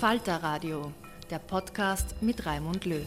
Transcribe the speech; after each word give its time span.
Falter 0.00 0.36
Radio, 0.36 0.92
der 1.30 1.40
Podcast 1.40 2.22
mit 2.22 2.46
Raimund 2.46 2.86
Löw. 2.86 3.04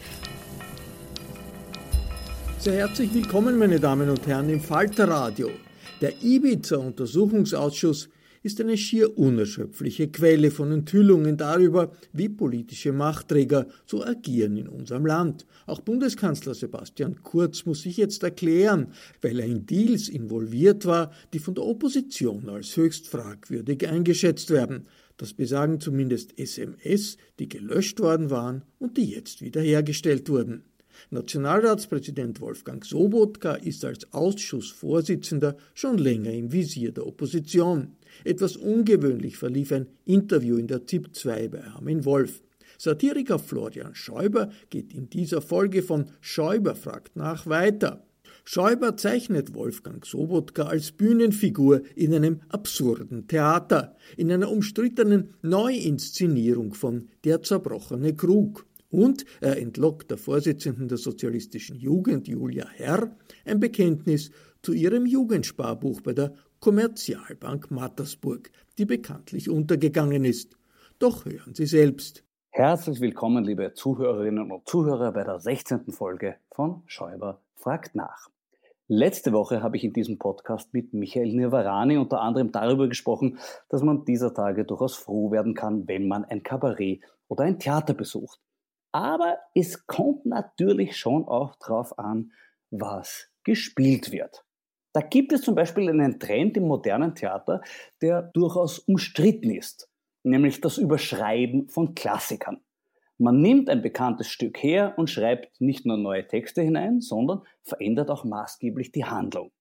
Sehr 2.60 2.74
herzlich 2.74 3.12
willkommen, 3.12 3.58
meine 3.58 3.80
Damen 3.80 4.08
und 4.08 4.24
Herren, 4.28 4.48
im 4.48 4.60
Falter 4.60 5.08
Radio. 5.08 5.50
Der 6.00 6.22
Ibiza-Untersuchungsausschuss 6.22 8.10
ist 8.44 8.60
eine 8.60 8.76
schier 8.76 9.18
unerschöpfliche 9.18 10.06
Quelle 10.06 10.52
von 10.52 10.70
Enthüllungen 10.70 11.36
darüber, 11.36 11.90
wie 12.12 12.28
politische 12.28 12.92
Machtträger 12.92 13.66
so 13.86 14.04
agieren 14.04 14.56
in 14.56 14.68
unserem 14.68 15.04
Land. 15.04 15.46
Auch 15.66 15.80
Bundeskanzler 15.80 16.54
Sebastian 16.54 17.22
Kurz 17.24 17.66
muss 17.66 17.82
sich 17.82 17.96
jetzt 17.96 18.22
erklären, 18.22 18.92
weil 19.20 19.40
er 19.40 19.46
in 19.46 19.66
Deals 19.66 20.08
involviert 20.08 20.86
war, 20.86 21.10
die 21.32 21.40
von 21.40 21.54
der 21.54 21.64
Opposition 21.64 22.48
als 22.48 22.76
höchst 22.76 23.08
fragwürdig 23.08 23.88
eingeschätzt 23.88 24.50
werden. 24.50 24.86
Das 25.16 25.32
besagen 25.32 25.80
zumindest 25.80 26.38
SMS, 26.38 27.16
die 27.38 27.48
gelöscht 27.48 28.00
worden 28.00 28.30
waren 28.30 28.62
und 28.78 28.96
die 28.96 29.10
jetzt 29.10 29.42
wiederhergestellt 29.42 30.28
wurden. 30.28 30.64
Nationalratspräsident 31.10 32.40
Wolfgang 32.40 32.84
Sobotka 32.84 33.54
ist 33.54 33.84
als 33.84 34.12
Ausschussvorsitzender 34.12 35.56
schon 35.74 35.98
länger 35.98 36.32
im 36.32 36.52
Visier 36.52 36.92
der 36.92 37.06
Opposition. 37.06 37.96
Etwas 38.24 38.56
ungewöhnlich 38.56 39.36
verlief 39.36 39.72
ein 39.72 39.86
Interview 40.04 40.56
in 40.56 40.68
der 40.68 40.86
ZIP 40.86 41.14
2 41.14 41.48
bei 41.48 41.64
Armin 41.64 42.04
Wolf. 42.04 42.42
Satiriker 42.78 43.38
Florian 43.38 43.94
Schäuber 43.94 44.50
geht 44.70 44.92
in 44.92 45.08
dieser 45.08 45.40
Folge 45.40 45.82
von 45.82 46.06
Schäuber 46.20 46.74
fragt 46.74 47.16
nach 47.16 47.46
weiter. 47.46 48.03
Schäuber 48.46 48.94
zeichnet 48.98 49.54
Wolfgang 49.54 50.04
Sobotka 50.04 50.64
als 50.64 50.92
Bühnenfigur 50.92 51.80
in 51.96 52.14
einem 52.14 52.42
absurden 52.50 53.26
Theater, 53.26 53.96
in 54.18 54.30
einer 54.30 54.50
umstrittenen 54.50 55.32
Neuinszenierung 55.40 56.74
von 56.74 57.08
Der 57.24 57.40
zerbrochene 57.40 58.14
Krug. 58.14 58.66
Und 58.90 59.24
er 59.40 59.56
entlockt 59.56 60.10
der 60.10 60.18
Vorsitzenden 60.18 60.88
der 60.88 60.98
Sozialistischen 60.98 61.78
Jugend, 61.78 62.28
Julia 62.28 62.68
Herr, 62.68 63.16
ein 63.46 63.60
Bekenntnis 63.60 64.30
zu 64.60 64.74
ihrem 64.74 65.06
Jugendsparbuch 65.06 66.02
bei 66.02 66.12
der 66.12 66.34
Kommerzialbank 66.60 67.70
Mattersburg, 67.70 68.50
die 68.76 68.84
bekanntlich 68.84 69.48
untergegangen 69.48 70.24
ist. 70.24 70.58
Doch 70.98 71.24
hören 71.24 71.54
Sie 71.54 71.66
selbst. 71.66 72.22
Herzlich 72.50 73.00
willkommen, 73.00 73.42
liebe 73.42 73.72
Zuhörerinnen 73.72 74.52
und 74.52 74.68
Zuhörer, 74.68 75.12
bei 75.12 75.24
der 75.24 75.40
16. 75.40 75.90
Folge 75.92 76.36
von 76.52 76.82
Schäuber 76.86 77.40
fragt 77.56 77.94
nach. 77.94 78.33
Letzte 78.86 79.32
Woche 79.32 79.62
habe 79.62 79.78
ich 79.78 79.84
in 79.84 79.94
diesem 79.94 80.18
Podcast 80.18 80.74
mit 80.74 80.92
Michael 80.92 81.32
Nirvarani 81.32 81.96
unter 81.96 82.20
anderem 82.20 82.52
darüber 82.52 82.86
gesprochen, 82.86 83.38
dass 83.70 83.82
man 83.82 84.04
dieser 84.04 84.34
Tage 84.34 84.66
durchaus 84.66 84.94
froh 84.94 85.30
werden 85.30 85.54
kann, 85.54 85.88
wenn 85.88 86.06
man 86.06 86.26
ein 86.26 86.42
Kabarett 86.42 87.02
oder 87.26 87.44
ein 87.44 87.58
Theater 87.58 87.94
besucht. 87.94 88.40
Aber 88.92 89.38
es 89.54 89.86
kommt 89.86 90.26
natürlich 90.26 90.98
schon 90.98 91.26
auch 91.26 91.56
darauf 91.56 91.98
an, 91.98 92.32
was 92.70 93.30
gespielt 93.42 94.12
wird. 94.12 94.44
Da 94.92 95.00
gibt 95.00 95.32
es 95.32 95.40
zum 95.40 95.54
Beispiel 95.54 95.88
einen 95.88 96.20
Trend 96.20 96.58
im 96.58 96.64
modernen 96.64 97.14
Theater, 97.14 97.62
der 98.02 98.20
durchaus 98.34 98.80
umstritten 98.80 99.50
ist, 99.50 99.90
nämlich 100.24 100.60
das 100.60 100.76
Überschreiben 100.76 101.70
von 101.70 101.94
Klassikern. 101.94 102.63
Man 103.18 103.40
nimmt 103.40 103.70
ein 103.70 103.80
bekanntes 103.80 104.28
Stück 104.28 104.62
her 104.62 104.94
und 104.96 105.08
schreibt 105.08 105.60
nicht 105.60 105.86
nur 105.86 105.96
neue 105.96 106.26
Texte 106.26 106.62
hinein, 106.62 107.00
sondern 107.00 107.42
verändert 107.62 108.10
auch 108.10 108.24
maßgeblich 108.24 108.90
die 108.90 109.04
Handlung. 109.04 109.52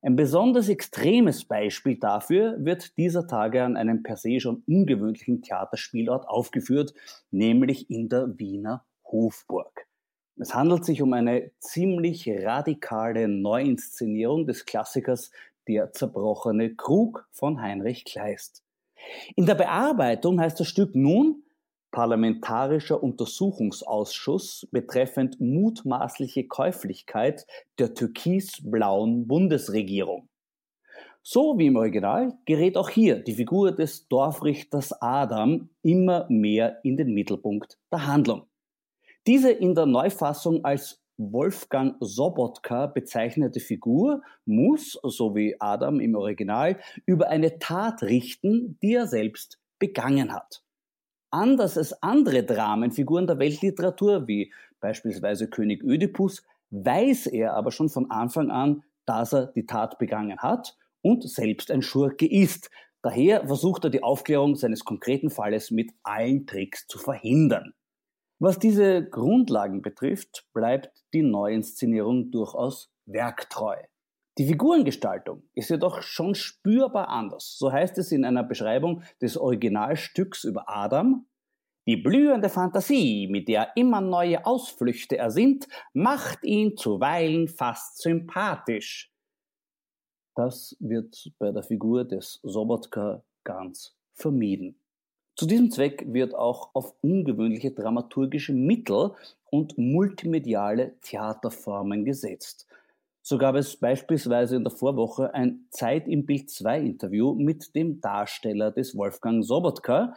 Ein 0.00 0.16
besonders 0.16 0.68
extremes 0.68 1.44
Beispiel 1.44 1.98
dafür 1.98 2.56
wird 2.64 2.96
dieser 2.96 3.26
Tage 3.26 3.62
an 3.62 3.76
einem 3.76 4.02
per 4.02 4.16
se 4.16 4.40
schon 4.40 4.62
ungewöhnlichen 4.66 5.42
Theaterspielort 5.42 6.28
aufgeführt, 6.28 6.94
nämlich 7.30 7.90
in 7.90 8.08
der 8.08 8.38
Wiener 8.38 8.84
Hofburg. 9.04 9.86
Es 10.36 10.54
handelt 10.54 10.84
sich 10.84 11.02
um 11.02 11.12
eine 11.12 11.50
ziemlich 11.58 12.28
radikale 12.28 13.28
Neuinszenierung 13.28 14.46
des 14.46 14.64
Klassikers 14.64 15.30
Der 15.66 15.92
zerbrochene 15.92 16.76
Krug 16.76 17.28
von 17.32 17.60
Heinrich 17.60 18.04
Kleist. 18.04 18.64
In 19.36 19.46
der 19.46 19.56
Bearbeitung 19.56 20.40
heißt 20.40 20.60
das 20.60 20.68
Stück 20.68 20.94
nun 20.94 21.42
Parlamentarischer 21.98 23.02
Untersuchungsausschuss 23.02 24.68
betreffend 24.70 25.40
mutmaßliche 25.40 26.46
Käuflichkeit 26.46 27.44
der 27.80 27.92
türkisblauen 27.92 29.26
Bundesregierung. 29.26 30.28
So 31.24 31.58
wie 31.58 31.66
im 31.66 31.74
Original 31.74 32.38
gerät 32.46 32.76
auch 32.76 32.88
hier 32.88 33.16
die 33.18 33.34
Figur 33.34 33.72
des 33.72 34.06
Dorfrichters 34.06 34.92
Adam 35.02 35.70
immer 35.82 36.26
mehr 36.28 36.78
in 36.84 36.96
den 36.96 37.14
Mittelpunkt 37.14 37.78
der 37.90 38.06
Handlung. 38.06 38.46
Diese 39.26 39.50
in 39.50 39.74
der 39.74 39.86
Neufassung 39.86 40.64
als 40.64 41.02
Wolfgang 41.16 41.96
Sobotka 41.98 42.86
bezeichnete 42.86 43.58
Figur 43.58 44.22
muss, 44.44 44.96
so 45.02 45.34
wie 45.34 45.56
Adam 45.58 45.98
im 45.98 46.14
Original, 46.14 46.78
über 47.06 47.28
eine 47.28 47.58
Tat 47.58 48.04
richten, 48.04 48.78
die 48.82 48.94
er 48.94 49.08
selbst 49.08 49.58
begangen 49.80 50.32
hat. 50.32 50.62
Anders 51.30 51.76
als 51.76 52.02
andere 52.02 52.42
Dramenfiguren 52.42 53.26
der 53.26 53.38
Weltliteratur, 53.38 54.26
wie 54.26 54.52
beispielsweise 54.80 55.48
König 55.48 55.82
Ödipus, 55.82 56.42
weiß 56.70 57.26
er 57.26 57.54
aber 57.54 57.70
schon 57.70 57.88
von 57.88 58.10
Anfang 58.10 58.50
an, 58.50 58.82
dass 59.04 59.32
er 59.32 59.46
die 59.48 59.66
Tat 59.66 59.98
begangen 59.98 60.38
hat 60.38 60.76
und 61.02 61.28
selbst 61.28 61.70
ein 61.70 61.82
Schurke 61.82 62.26
ist. 62.26 62.70
Daher 63.02 63.46
versucht 63.46 63.84
er 63.84 63.90
die 63.90 64.02
Aufklärung 64.02 64.56
seines 64.56 64.84
konkreten 64.84 65.30
Falles 65.30 65.70
mit 65.70 65.92
allen 66.02 66.46
Tricks 66.46 66.86
zu 66.86 66.98
verhindern. 66.98 67.74
Was 68.38 68.58
diese 68.58 69.04
Grundlagen 69.04 69.82
betrifft, 69.82 70.46
bleibt 70.52 71.04
die 71.12 71.22
Neuinszenierung 71.22 72.30
durchaus 72.30 72.90
werktreu. 73.06 73.76
Die 74.38 74.46
Figurengestaltung 74.46 75.42
ist 75.54 75.68
jedoch 75.68 76.00
schon 76.00 76.36
spürbar 76.36 77.08
anders. 77.08 77.58
So 77.58 77.72
heißt 77.72 77.98
es 77.98 78.12
in 78.12 78.24
einer 78.24 78.44
Beschreibung 78.44 79.02
des 79.20 79.36
Originalstücks 79.36 80.44
über 80.44 80.68
Adam. 80.68 81.26
Die 81.88 81.96
blühende 81.96 82.48
Fantasie, 82.48 83.26
mit 83.26 83.48
der 83.48 83.72
immer 83.74 84.00
neue 84.00 84.46
Ausflüchte 84.46 85.18
ersinnt, 85.18 85.66
macht 85.92 86.44
ihn 86.44 86.76
zuweilen 86.76 87.48
fast 87.48 88.00
sympathisch. 88.00 89.12
Das 90.36 90.76
wird 90.78 91.32
bei 91.40 91.50
der 91.50 91.64
Figur 91.64 92.04
des 92.04 92.38
Sobotka 92.44 93.24
ganz 93.42 93.96
vermieden. 94.12 94.78
Zu 95.34 95.46
diesem 95.46 95.72
Zweck 95.72 96.04
wird 96.12 96.34
auch 96.34 96.70
auf 96.74 96.94
ungewöhnliche 97.00 97.72
dramaturgische 97.72 98.52
Mittel 98.52 99.14
und 99.50 99.76
multimediale 99.78 100.96
Theaterformen 101.00 102.04
gesetzt. 102.04 102.68
So 103.28 103.36
gab 103.36 103.56
es 103.56 103.76
beispielsweise 103.76 104.56
in 104.56 104.64
der 104.64 104.70
Vorwoche 104.70 105.34
ein 105.34 105.66
Zeit 105.68 106.08
im 106.08 106.24
Bild 106.24 106.48
2 106.48 106.80
Interview 106.80 107.34
mit 107.34 107.74
dem 107.74 108.00
Darsteller 108.00 108.70
des 108.70 108.96
Wolfgang 108.96 109.44
Sobotka, 109.44 110.14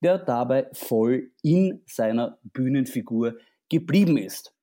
der 0.00 0.18
dabei 0.18 0.68
voll 0.72 1.32
in 1.42 1.82
seiner 1.86 2.38
Bühnenfigur 2.44 3.34
geblieben 3.68 4.16
ist. 4.16 4.54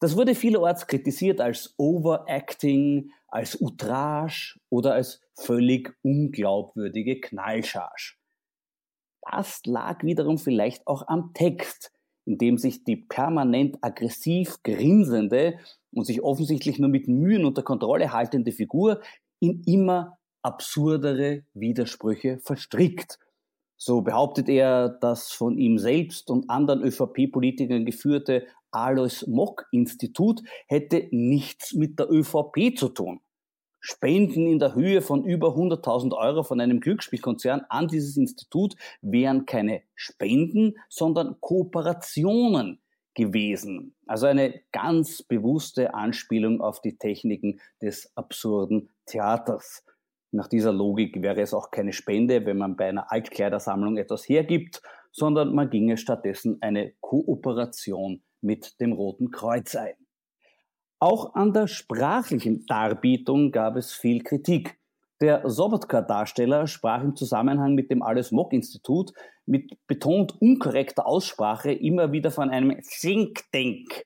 Das 0.00 0.16
wurde 0.16 0.34
vielerorts 0.34 0.88
kritisiert 0.88 1.40
als 1.40 1.72
Overacting, 1.76 3.12
als 3.28 3.62
Outrage 3.62 4.58
oder 4.68 4.94
als 4.94 5.20
völlig 5.36 5.96
unglaubwürdige 6.02 7.20
Knallcharge. 7.20 8.14
Das 9.22 9.60
lag 9.66 10.02
wiederum 10.02 10.38
vielleicht 10.38 10.84
auch 10.88 11.06
am 11.06 11.32
Text, 11.32 11.92
in 12.26 12.38
dem 12.38 12.58
sich 12.58 12.84
die 12.84 12.96
permanent 12.96 13.78
aggressiv 13.80 14.62
grinsende 14.62 15.58
und 15.92 16.04
sich 16.04 16.22
offensichtlich 16.22 16.78
nur 16.78 16.90
mit 16.90 17.08
Mühen 17.08 17.44
unter 17.44 17.62
Kontrolle 17.62 18.12
haltende 18.12 18.52
Figur 18.52 19.00
in 19.40 19.62
immer 19.64 20.18
absurdere 20.42 21.44
Widersprüche 21.54 22.38
verstrickt. 22.38 23.18
So 23.78 24.02
behauptet 24.02 24.48
er, 24.48 24.88
das 24.88 25.30
von 25.32 25.58
ihm 25.58 25.78
selbst 25.78 26.30
und 26.30 26.50
anderen 26.50 26.82
ÖVP-Politikern 26.82 27.84
geführte 27.84 28.46
Alois 28.70 29.24
Mock-Institut 29.26 30.42
hätte 30.66 31.08
nichts 31.10 31.74
mit 31.74 31.98
der 31.98 32.10
ÖVP 32.10 32.76
zu 32.76 32.88
tun. 32.88 33.20
Spenden 33.88 34.48
in 34.48 34.58
der 34.58 34.74
Höhe 34.74 35.00
von 35.00 35.22
über 35.22 35.50
100.000 35.50 36.12
Euro 36.12 36.42
von 36.42 36.60
einem 36.60 36.80
Glücksspielkonzern 36.80 37.66
an 37.68 37.86
dieses 37.86 38.16
Institut 38.16 38.74
wären 39.00 39.46
keine 39.46 39.82
Spenden, 39.94 40.74
sondern 40.88 41.36
Kooperationen 41.40 42.80
gewesen. 43.14 43.94
Also 44.04 44.26
eine 44.26 44.60
ganz 44.72 45.22
bewusste 45.22 45.94
Anspielung 45.94 46.60
auf 46.60 46.80
die 46.80 46.98
Techniken 46.98 47.60
des 47.80 48.10
absurden 48.16 48.88
Theaters. 49.06 49.84
Nach 50.32 50.48
dieser 50.48 50.72
Logik 50.72 51.22
wäre 51.22 51.40
es 51.40 51.54
auch 51.54 51.70
keine 51.70 51.92
Spende, 51.92 52.44
wenn 52.44 52.58
man 52.58 52.74
bei 52.74 52.88
einer 52.88 53.12
Altkleidersammlung 53.12 53.98
etwas 53.98 54.28
hergibt, 54.28 54.82
sondern 55.12 55.54
man 55.54 55.70
ginge 55.70 55.96
stattdessen 55.96 56.58
eine 56.60 56.92
Kooperation 57.00 58.20
mit 58.40 58.80
dem 58.80 58.90
Roten 58.94 59.30
Kreuz 59.30 59.76
ein. 59.76 59.94
Auch 60.98 61.34
an 61.34 61.52
der 61.52 61.66
sprachlichen 61.66 62.64
Darbietung 62.66 63.52
gab 63.52 63.76
es 63.76 63.92
viel 63.92 64.22
Kritik. 64.22 64.78
Der 65.20 65.48
Sobotka-Darsteller 65.48 66.66
sprach 66.66 67.02
im 67.02 67.16
Zusammenhang 67.16 67.74
mit 67.74 67.90
dem 67.90 68.02
Alles 68.02 68.32
Mock 68.32 68.52
Institut 68.52 69.12
mit 69.46 69.78
betont 69.86 70.40
unkorrekter 70.40 71.06
Aussprache 71.06 71.72
immer 71.72 72.12
wieder 72.12 72.30
von 72.30 72.50
einem 72.50 72.80
Think-Denk. 72.82 74.04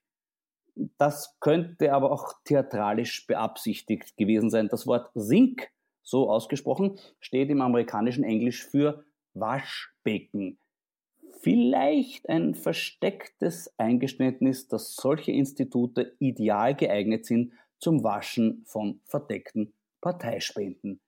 Das 0.99 1.37
könnte 1.41 1.93
aber 1.93 2.13
auch 2.13 2.35
theatralisch 2.45 3.27
beabsichtigt 3.27 4.17
gewesen 4.17 4.51
sein. 4.51 4.69
Das 4.69 4.87
Wort 4.87 5.11
Sink, 5.15 5.69
so 6.03 6.31
ausgesprochen, 6.31 6.99
steht 7.19 7.51
im 7.51 7.61
amerikanischen 7.61 8.25
Englisch 8.25 8.65
für 8.65 9.05
Waschbecken 9.35 10.60
vielleicht 11.43 12.29
ein 12.29 12.55
verstecktes 12.55 13.73
Eingeständnis, 13.79 14.69
dass 14.69 14.95
solche 14.95 15.33
Institute 15.33 16.15
ideal 16.19 16.75
geeignet 16.75 17.27
sind 17.27 17.53
zum 17.79 18.05
Waschen 18.05 18.63
von 18.67 19.01
verdeckten 19.05 19.73
Parteispenden. 20.01 21.01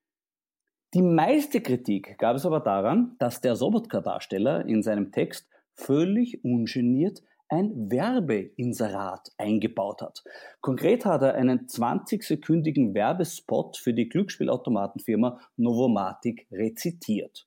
Die 0.95 1.03
meiste 1.03 1.61
Kritik 1.61 2.19
gab 2.19 2.37
es 2.37 2.45
aber 2.45 2.61
daran, 2.61 3.17
dass 3.19 3.41
der 3.41 3.57
Sobotka-Darsteller 3.57 4.67
in 4.67 4.83
seinem 4.83 5.11
Text 5.11 5.49
völlig 5.75 6.45
ungeniert 6.45 7.23
ein 7.49 7.91
Werbeinserat 7.91 9.31
eingebaut 9.37 10.01
hat. 10.01 10.25
Konkret 10.61 11.05
hat 11.05 11.23
er 11.23 11.35
einen 11.35 11.67
20-sekündigen 11.67 12.95
Werbespot 12.95 13.77
für 13.77 13.93
die 13.93 14.09
Glücksspielautomatenfirma 14.09 15.39
Novomatic 15.57 16.47
rezitiert. 16.51 17.47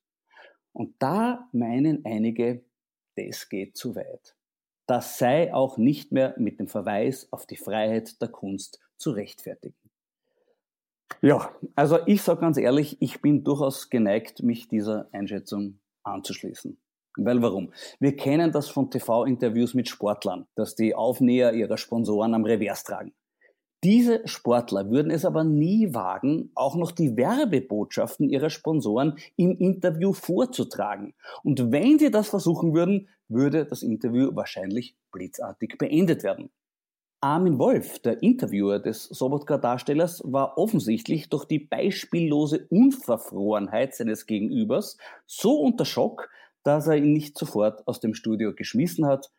Und 0.74 0.96
da 1.00 1.50
meinen 1.54 2.04
einige, 2.06 2.64
das 3.16 3.50
geht 3.50 3.78
zu 3.78 3.96
weit. 3.96 4.36
Das 4.88 5.18
sei 5.18 5.54
auch 5.54 5.78
nicht 5.78 6.12
mehr 6.12 6.36
mit 6.38 6.60
dem 6.60 6.68
Verweis 6.68 7.28
auf 7.32 7.46
die 7.46 7.58
Freiheit 7.58 8.22
der 8.22 8.30
Kunst 8.30 8.80
zu 8.98 9.12
rechtfertigen. 9.12 9.76
Ja, 11.22 11.56
also 11.76 12.00
ich 12.06 12.22
sage 12.22 12.42
ganz 12.42 12.58
ehrlich, 12.58 13.02
ich 13.02 13.22
bin 13.22 13.44
durchaus 13.44 13.90
geneigt, 13.90 14.44
mich 14.44 14.68
dieser 14.68 15.08
Einschätzung 15.12 15.80
anzuschließen. 16.04 16.80
Weil 17.18 17.42
warum? 17.42 17.72
Wir 18.00 18.16
kennen 18.16 18.52
das 18.52 18.70
von 18.70 18.92
TV-Interviews 18.92 19.74
mit 19.74 19.88
Sportlern, 19.88 20.48
dass 20.56 20.76
die 20.76 20.94
Aufnäher 20.94 21.54
ihrer 21.54 21.78
Sponsoren 21.78 22.34
am 22.34 22.44
Revers 22.44 22.84
tragen. 22.84 23.14
Diese 23.86 24.28
Sportler 24.28 24.90
würden 24.90 25.12
es 25.12 25.26
aber 25.26 25.44
nie 25.44 25.94
wagen, 25.94 26.50
auch 26.56 26.76
noch 26.76 26.92
die 26.92 27.16
Werbebotschaften 27.18 28.28
ihrer 28.32 28.50
Sponsoren 28.50 29.20
im 29.36 29.56
Interview 29.60 30.12
vorzutragen. 30.12 31.14
Und 31.44 31.72
wenn 31.72 32.00
sie 32.00 32.10
das 32.10 32.30
versuchen 32.30 32.74
würden, 32.74 33.10
würde 33.28 33.64
das 33.64 33.84
Interview 33.84 34.32
wahrscheinlich 34.34 34.96
blitzartig 35.12 35.78
beendet 35.78 36.24
werden. 36.24 36.50
Armin 37.22 37.60
Wolf, 37.60 38.00
der 38.00 38.24
Interviewer 38.24 38.80
des 38.80 39.04
Sobotka-Darstellers, 39.04 40.24
war 40.26 40.58
offensichtlich 40.58 41.30
durch 41.30 41.46
die 41.46 41.60
beispiellose 41.60 42.66
Unverfrorenheit 42.72 43.94
seines 43.94 44.26
Gegenübers 44.26 44.98
so 45.28 45.60
unter 45.60 45.86
Schock, 45.86 46.32
dass 46.64 46.88
er 46.88 46.96
ihn 46.96 47.14
nicht 47.14 47.38
sofort 47.38 47.88
aus 47.88 48.00
dem 48.00 48.16
Studio 48.16 48.56
geschmissen 48.56 49.06
hat, 49.06 49.32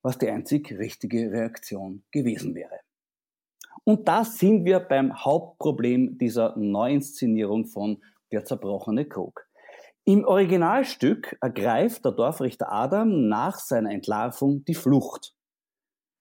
was 0.00 0.16
die 0.16 0.30
einzig 0.30 0.72
richtige 0.72 1.30
Reaktion 1.30 2.02
gewesen 2.12 2.54
wäre. 2.54 2.83
Und 3.84 4.08
da 4.08 4.24
sind 4.24 4.64
wir 4.64 4.80
beim 4.80 5.24
Hauptproblem 5.24 6.16
dieser 6.16 6.56
Neuinszenierung 6.56 7.66
von 7.66 8.02
Der 8.32 8.44
zerbrochene 8.44 9.04
Krug. 9.04 9.46
Im 10.06 10.24
Originalstück 10.24 11.36
ergreift 11.40 12.04
der 12.04 12.12
Dorfrichter 12.12 12.72
Adam 12.72 13.28
nach 13.28 13.58
seiner 13.58 13.90
Entlarvung 13.90 14.64
die 14.64 14.74
Flucht. 14.74 15.34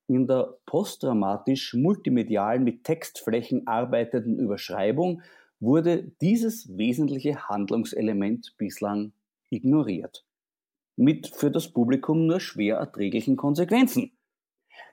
In 0.07 0.27
der 0.27 0.57
postdramatisch 0.65 1.73
multimedial 1.73 2.59
mit 2.59 2.83
Textflächen 2.83 3.65
arbeitenden 3.67 4.39
Überschreibung 4.39 5.21
wurde 5.59 6.11
dieses 6.21 6.77
wesentliche 6.77 7.47
Handlungselement 7.47 8.55
bislang 8.57 9.13
ignoriert. 9.49 10.25
Mit 10.97 11.27
für 11.27 11.49
das 11.49 11.69
Publikum 11.69 12.27
nur 12.27 12.39
schwer 12.39 12.77
erträglichen 12.77 13.37
Konsequenzen. 13.37 14.11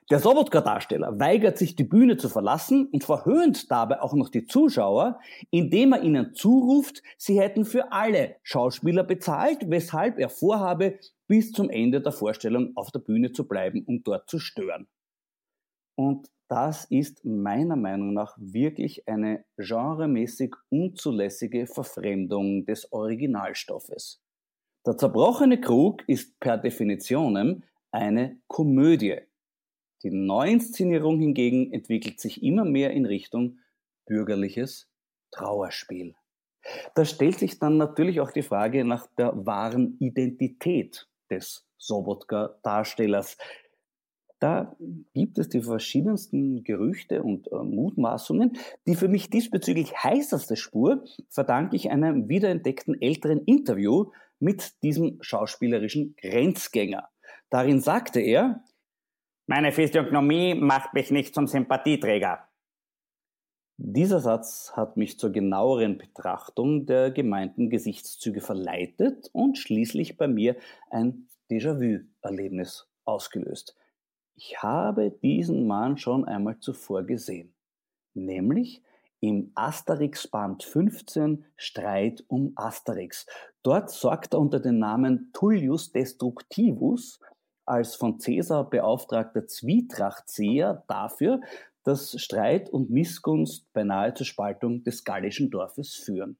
Der 0.09 0.19
Sobotka-Darsteller 0.19 1.19
weigert 1.19 1.57
sich, 1.57 1.75
die 1.75 1.85
Bühne 1.85 2.17
zu 2.17 2.27
verlassen 2.27 2.87
und 2.87 3.03
verhöhnt 3.03 3.71
dabei 3.71 4.01
auch 4.01 4.13
noch 4.13 4.29
die 4.29 4.45
Zuschauer, 4.45 5.19
indem 5.51 5.93
er 5.93 6.01
ihnen 6.01 6.33
zuruft, 6.33 7.01
sie 7.17 7.39
hätten 7.39 7.63
für 7.63 7.93
alle 7.93 8.35
Schauspieler 8.43 9.03
bezahlt, 9.03 9.69
weshalb 9.69 10.19
er 10.19 10.29
vorhabe, 10.29 10.99
bis 11.27 11.53
zum 11.53 11.69
Ende 11.69 12.01
der 12.01 12.11
Vorstellung 12.11 12.71
auf 12.75 12.91
der 12.91 12.99
Bühne 12.99 13.31
zu 13.31 13.47
bleiben 13.47 13.85
und 13.85 14.05
dort 14.05 14.29
zu 14.29 14.37
stören. 14.37 14.87
Und 15.95 16.27
das 16.49 16.83
ist 16.83 17.23
meiner 17.23 17.77
Meinung 17.77 18.13
nach 18.13 18.35
wirklich 18.37 19.07
eine 19.07 19.45
genremäßig 19.55 20.53
unzulässige 20.69 21.67
Verfremdung 21.67 22.65
des 22.65 22.91
Originalstoffes. 22.91 24.21
Der 24.85 24.97
zerbrochene 24.97 25.61
Krug 25.61 26.03
ist 26.09 26.37
per 26.41 26.57
Definition 26.57 27.63
eine 27.91 28.41
Komödie 28.47 29.21
die 30.03 30.11
Neuinszenierung 30.11 31.19
hingegen 31.19 31.71
entwickelt 31.71 32.19
sich 32.19 32.43
immer 32.43 32.65
mehr 32.65 32.91
in 32.91 33.05
Richtung 33.05 33.59
bürgerliches 34.05 34.89
Trauerspiel. 35.31 36.15
Da 36.95 37.05
stellt 37.05 37.39
sich 37.39 37.59
dann 37.59 37.77
natürlich 37.77 38.19
auch 38.19 38.31
die 38.31 38.43
Frage 38.43 38.85
nach 38.85 39.07
der 39.17 39.45
wahren 39.45 39.97
Identität 39.99 41.07
des 41.29 41.65
Sobotka-Darstellers. 41.77 43.37
Da 44.39 44.75
gibt 45.13 45.37
es 45.37 45.49
die 45.49 45.61
verschiedensten 45.61 46.63
Gerüchte 46.63 47.21
und 47.21 47.51
äh, 47.51 47.55
Mutmaßungen. 47.55 48.57
Die 48.87 48.95
für 48.95 49.07
mich 49.07 49.29
diesbezüglich 49.29 49.95
heißeste 50.03 50.55
Spur 50.55 51.03
verdanke 51.29 51.75
ich 51.75 51.91
einem 51.91 52.27
wiederentdeckten 52.27 52.99
älteren 53.01 53.43
Interview 53.45 54.11
mit 54.39 54.81
diesem 54.81 55.19
schauspielerischen 55.21 56.15
Grenzgänger. 56.19 57.09
Darin 57.51 57.81
sagte 57.81 58.19
er, 58.19 58.63
meine 59.51 59.73
Physiognomie 59.73 60.55
macht 60.55 60.93
mich 60.93 61.11
nicht 61.11 61.35
zum 61.35 61.45
Sympathieträger. 61.45 62.47
Dieser 63.75 64.21
Satz 64.21 64.71
hat 64.77 64.95
mich 64.95 65.19
zur 65.19 65.33
genaueren 65.33 65.97
Betrachtung 65.97 66.85
der 66.85 67.11
gemeinten 67.11 67.69
Gesichtszüge 67.69 68.39
verleitet 68.39 69.29
und 69.33 69.57
schließlich 69.57 70.15
bei 70.15 70.29
mir 70.29 70.55
ein 70.89 71.27
Déjà-vu-Erlebnis 71.51 72.87
ausgelöst. 73.03 73.75
Ich 74.35 74.63
habe 74.63 75.11
diesen 75.11 75.67
Mann 75.67 75.97
schon 75.97 76.23
einmal 76.23 76.59
zuvor 76.59 77.03
gesehen, 77.03 77.53
nämlich 78.13 78.81
im 79.19 79.51
Asterix 79.55 80.29
Band 80.29 80.63
15 80.63 81.43
Streit 81.57 82.23
um 82.29 82.53
Asterix. 82.55 83.25
Dort 83.63 83.89
sorgt 83.89 84.33
er 84.33 84.39
unter 84.39 84.61
dem 84.61 84.79
Namen 84.79 85.29
Tullius 85.33 85.91
Destructivus 85.91 87.19
als 87.65 87.95
von 87.95 88.17
Caesar 88.17 88.69
beauftragter 88.69 89.47
Zwietrachtseher 89.47 90.83
dafür, 90.87 91.41
dass 91.83 92.19
Streit 92.21 92.69
und 92.69 92.89
Missgunst 92.89 93.71
beinahe 93.73 94.13
zur 94.13 94.25
Spaltung 94.25 94.83
des 94.83 95.03
gallischen 95.03 95.49
Dorfes 95.49 95.95
führen. 95.95 96.37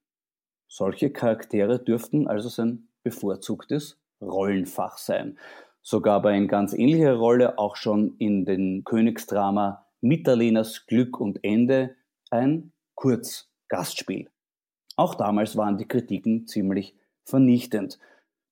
Solche 0.68 1.12
Charaktere 1.12 1.80
dürften 1.80 2.28
also 2.28 2.50
sein 2.50 2.88
bevorzugtes 3.04 4.00
Rollenfach 4.22 4.98
sein 4.98 5.38
so 5.84 6.00
gab 6.00 6.26
er 6.26 6.34
in 6.34 6.48
ganz 6.48 6.74
ähnlicher 6.74 7.16
Rolle 7.16 7.58
auch 7.58 7.76
schon 7.76 8.16
in 8.20 8.46
den 8.46 8.84
Königsdrama 8.84 9.88
Mittalenas 10.02 10.86
Glück 10.86 11.20
und 11.20 11.44
Ende 11.44 11.96
ein 12.30 12.72
Kurzgastspiel. 12.96 14.30
Auch 14.96 15.16
damals 15.16 15.58
waren 15.58 15.78
die 15.78 15.88
Kritiken 15.88 16.46
ziemlich 16.46 16.96
vernichtend. 17.26 17.98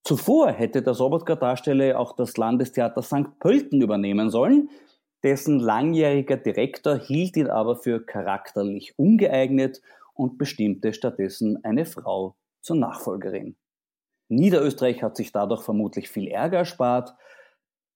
Zuvor 0.03 0.51
hätte 0.51 0.81
der 0.81 0.93
Sobotka-Darsteller 0.93 1.99
auch 1.99 2.15
das 2.15 2.37
Landestheater 2.37 3.01
St. 3.01 3.39
Pölten 3.39 3.81
übernehmen 3.81 4.29
sollen, 4.29 4.69
dessen 5.23 5.59
langjähriger 5.59 6.37
Direktor 6.37 6.97
hielt 6.97 7.35
ihn 7.37 7.49
aber 7.49 7.75
für 7.75 8.05
charakterlich 8.05 8.97
ungeeignet 8.97 9.81
und 10.13 10.37
bestimmte 10.37 10.93
stattdessen 10.93 11.63
eine 11.63 11.85
Frau 11.85 12.35
zur 12.61 12.77
Nachfolgerin. 12.77 13.55
Niederösterreich 14.29 15.01
hat 15.03 15.17
sich 15.17 15.31
dadurch 15.31 15.63
vermutlich 15.63 16.09
viel 16.09 16.27
Ärger 16.27 16.59
erspart. 16.59 17.15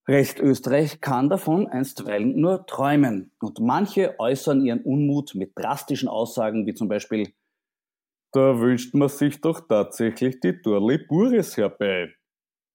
Restösterreich 0.07 0.99
kann 0.99 1.29
davon 1.29 1.67
einstweilen 1.67 2.39
nur 2.39 2.65
träumen. 2.65 3.31
Und 3.39 3.59
manche 3.59 4.19
äußern 4.19 4.65
ihren 4.65 4.81
Unmut 4.81 5.35
mit 5.35 5.53
drastischen 5.55 6.09
Aussagen 6.09 6.65
wie 6.65 6.73
zum 6.73 6.89
Beispiel 6.89 7.33
Da 8.33 8.59
wünscht 8.59 8.95
man 8.95 9.09
sich 9.09 9.41
doch 9.41 9.67
tatsächlich 9.67 10.39
die 10.39 10.59
Dorli 10.59 10.97
Bures 10.97 11.55
herbei. 11.55 12.13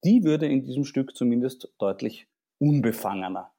Die 0.04 0.22
würde 0.22 0.46
in 0.46 0.62
diesem 0.62 0.84
Stück 0.84 1.16
zumindest 1.16 1.74
deutlich 1.78 2.28
unbefangener 2.60 3.52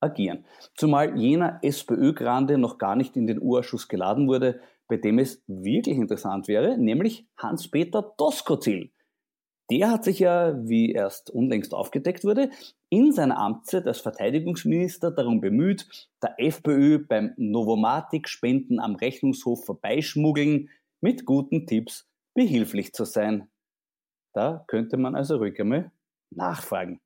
agieren. 0.00 0.44
Zumal 0.76 1.18
jener 1.18 1.58
SPÖ-Grande 1.62 2.58
noch 2.58 2.76
gar 2.76 2.94
nicht 2.94 3.16
in 3.16 3.26
den 3.26 3.40
Urschuss 3.40 3.88
geladen 3.88 4.28
wurde, 4.28 4.60
bei 4.86 4.98
dem 4.98 5.18
es 5.18 5.42
wirklich 5.46 5.96
interessant 5.96 6.46
wäre, 6.46 6.76
nämlich 6.76 7.26
Hans-Peter 7.38 8.14
Doskozil, 8.18 8.92
der 9.70 9.90
hat 9.90 10.04
sich 10.04 10.20
ja, 10.20 10.54
wie 10.68 10.92
erst 10.92 11.30
unlängst 11.30 11.74
aufgedeckt 11.74 12.24
wurde, 12.24 12.50
in 12.88 13.12
seiner 13.12 13.38
Amtszeit 13.38 13.86
als 13.86 14.00
Verteidigungsminister 14.00 15.10
darum 15.10 15.40
bemüht, 15.40 15.88
der 16.22 16.38
FPÖ 16.38 17.04
beim 17.04 17.32
Novomatic-Spenden 17.36 18.78
am 18.78 18.94
Rechnungshof 18.94 19.64
vorbeischmuggeln 19.64 20.68
mit 21.06 21.24
guten 21.24 21.68
Tipps 21.68 22.04
behilflich 22.34 22.92
zu 22.92 23.04
sein. 23.04 23.48
Da 24.32 24.64
könnte 24.66 24.96
man 24.96 25.14
also 25.14 25.36
ruhig 25.36 25.60
einmal 25.60 25.92
nachfragen. 26.30 27.00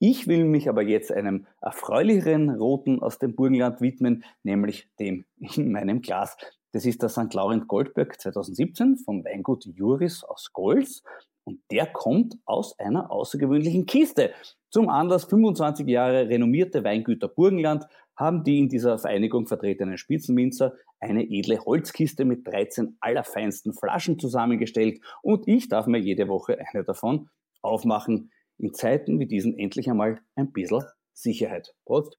Ich 0.00 0.26
will 0.26 0.44
mich 0.44 0.68
aber 0.68 0.82
jetzt 0.82 1.12
einem 1.12 1.46
erfreulicheren 1.60 2.50
Roten 2.50 3.00
aus 3.00 3.20
dem 3.20 3.36
Burgenland 3.36 3.80
widmen, 3.80 4.24
nämlich 4.42 4.88
dem 4.98 5.24
in 5.38 5.70
meinem 5.70 6.02
Glas. 6.02 6.36
Das 6.72 6.84
ist 6.84 7.00
der 7.00 7.10
St. 7.10 7.32
Laurent 7.32 7.68
Goldberg 7.68 8.20
2017 8.20 8.96
vom 8.96 9.24
Weingut 9.24 9.66
Juris 9.66 10.24
aus 10.24 10.52
Golz 10.52 11.04
und 11.44 11.60
der 11.70 11.86
kommt 11.86 12.38
aus 12.44 12.76
einer 12.80 13.12
außergewöhnlichen 13.12 13.86
Kiste. 13.86 14.32
Zum 14.68 14.88
Anlass 14.88 15.26
25 15.26 15.86
Jahre 15.86 16.28
renommierte 16.28 16.82
Weingüter 16.82 17.28
Burgenland 17.28 17.86
haben 18.18 18.42
die 18.42 18.58
in 18.58 18.68
dieser 18.68 18.98
Vereinigung 18.98 19.46
vertretenen 19.46 19.96
Spitzenwinzer 19.96 20.74
eine 20.98 21.22
edle 21.22 21.64
Holzkiste 21.64 22.24
mit 22.24 22.46
13 22.46 22.96
allerfeinsten 23.00 23.72
Flaschen 23.72 24.18
zusammengestellt 24.18 25.00
und 25.22 25.46
ich 25.46 25.68
darf 25.68 25.86
mir 25.86 25.98
jede 25.98 26.26
Woche 26.26 26.58
eine 26.58 26.84
davon 26.84 27.30
aufmachen. 27.62 28.32
In 28.58 28.74
Zeiten 28.74 29.20
wie 29.20 29.26
diesen 29.26 29.56
endlich 29.56 29.88
einmal 29.88 30.20
ein 30.34 30.52
bisschen 30.52 30.82
Sicherheit. 31.12 31.76
Prost. 31.84 32.18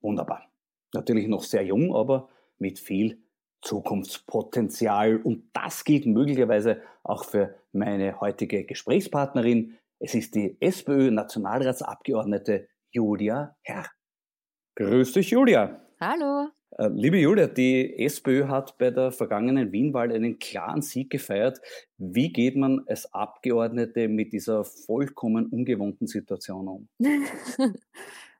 Wunderbar. 0.00 0.50
Natürlich 0.92 1.28
noch 1.28 1.44
sehr 1.44 1.64
jung, 1.64 1.94
aber 1.94 2.28
mit 2.58 2.80
viel 2.80 3.22
Zukunftspotenzial. 3.62 5.18
Und 5.18 5.44
das 5.52 5.84
gilt 5.84 6.06
möglicherweise 6.06 6.82
auch 7.04 7.24
für 7.24 7.54
meine 7.70 8.20
heutige 8.20 8.64
Gesprächspartnerin. 8.64 9.78
Es 10.00 10.16
ist 10.16 10.34
die 10.34 10.56
SPÖ-Nationalratsabgeordnete 10.60 12.66
Julia 12.90 13.54
Herr. 13.62 13.86
Grüß 14.80 15.12
dich, 15.12 15.28
Julia. 15.28 15.78
Hallo. 16.00 16.48
Äh, 16.78 16.88
liebe 16.94 17.18
Julia, 17.18 17.48
die 17.48 18.02
SPÖ 18.02 18.48
hat 18.48 18.78
bei 18.78 18.90
der 18.90 19.12
vergangenen 19.12 19.72
Wienwahl 19.72 20.10
einen 20.10 20.38
klaren 20.38 20.80
Sieg 20.80 21.10
gefeiert. 21.10 21.60
Wie 21.98 22.32
geht 22.32 22.56
man 22.56 22.80
als 22.86 23.12
Abgeordnete 23.12 24.08
mit 24.08 24.32
dieser 24.32 24.64
vollkommen 24.64 25.48
ungewohnten 25.48 26.06
Situation 26.06 26.66
um? 26.66 26.88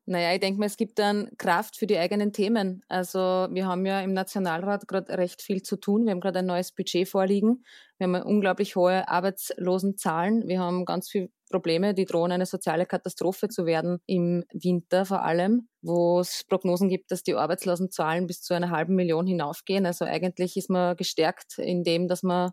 Naja, 0.06 0.32
ich 0.32 0.40
denke 0.40 0.58
mal, 0.58 0.66
es 0.66 0.78
gibt 0.78 0.98
dann 0.98 1.30
Kraft 1.36 1.76
für 1.76 1.86
die 1.86 1.98
eigenen 1.98 2.32
Themen. 2.32 2.82
Also 2.88 3.18
wir 3.18 3.66
haben 3.66 3.86
ja 3.86 4.00
im 4.00 4.12
Nationalrat 4.12 4.88
gerade 4.88 5.16
recht 5.16 5.40
viel 5.40 5.62
zu 5.62 5.76
tun. 5.76 6.04
Wir 6.04 6.10
haben 6.10 6.20
gerade 6.20 6.40
ein 6.40 6.46
neues 6.46 6.72
Budget 6.72 7.06
vorliegen. 7.06 7.64
Wir 7.98 8.08
haben 8.08 8.20
unglaublich 8.20 8.74
hohe 8.74 9.06
Arbeitslosenzahlen. 9.08 10.48
Wir 10.48 10.58
haben 10.58 10.84
ganz 10.84 11.10
viele 11.10 11.28
Probleme, 11.50 11.92
die 11.92 12.06
drohen 12.06 12.32
eine 12.32 12.46
soziale 12.46 12.86
Katastrophe 12.86 13.48
zu 13.48 13.66
werden 13.66 13.98
im 14.06 14.44
Winter 14.52 15.04
vor 15.04 15.22
allem, 15.22 15.68
wo 15.82 16.20
es 16.20 16.44
Prognosen 16.48 16.88
gibt, 16.88 17.10
dass 17.10 17.22
die 17.22 17.34
Arbeitslosenzahlen 17.34 18.26
bis 18.26 18.40
zu 18.40 18.54
einer 18.54 18.70
halben 18.70 18.94
Million 18.94 19.26
hinaufgehen. 19.26 19.84
Also 19.84 20.04
eigentlich 20.04 20.56
ist 20.56 20.70
man 20.70 20.96
gestärkt 20.96 21.58
in 21.58 21.84
dem, 21.84 22.08
dass 22.08 22.22
man 22.22 22.52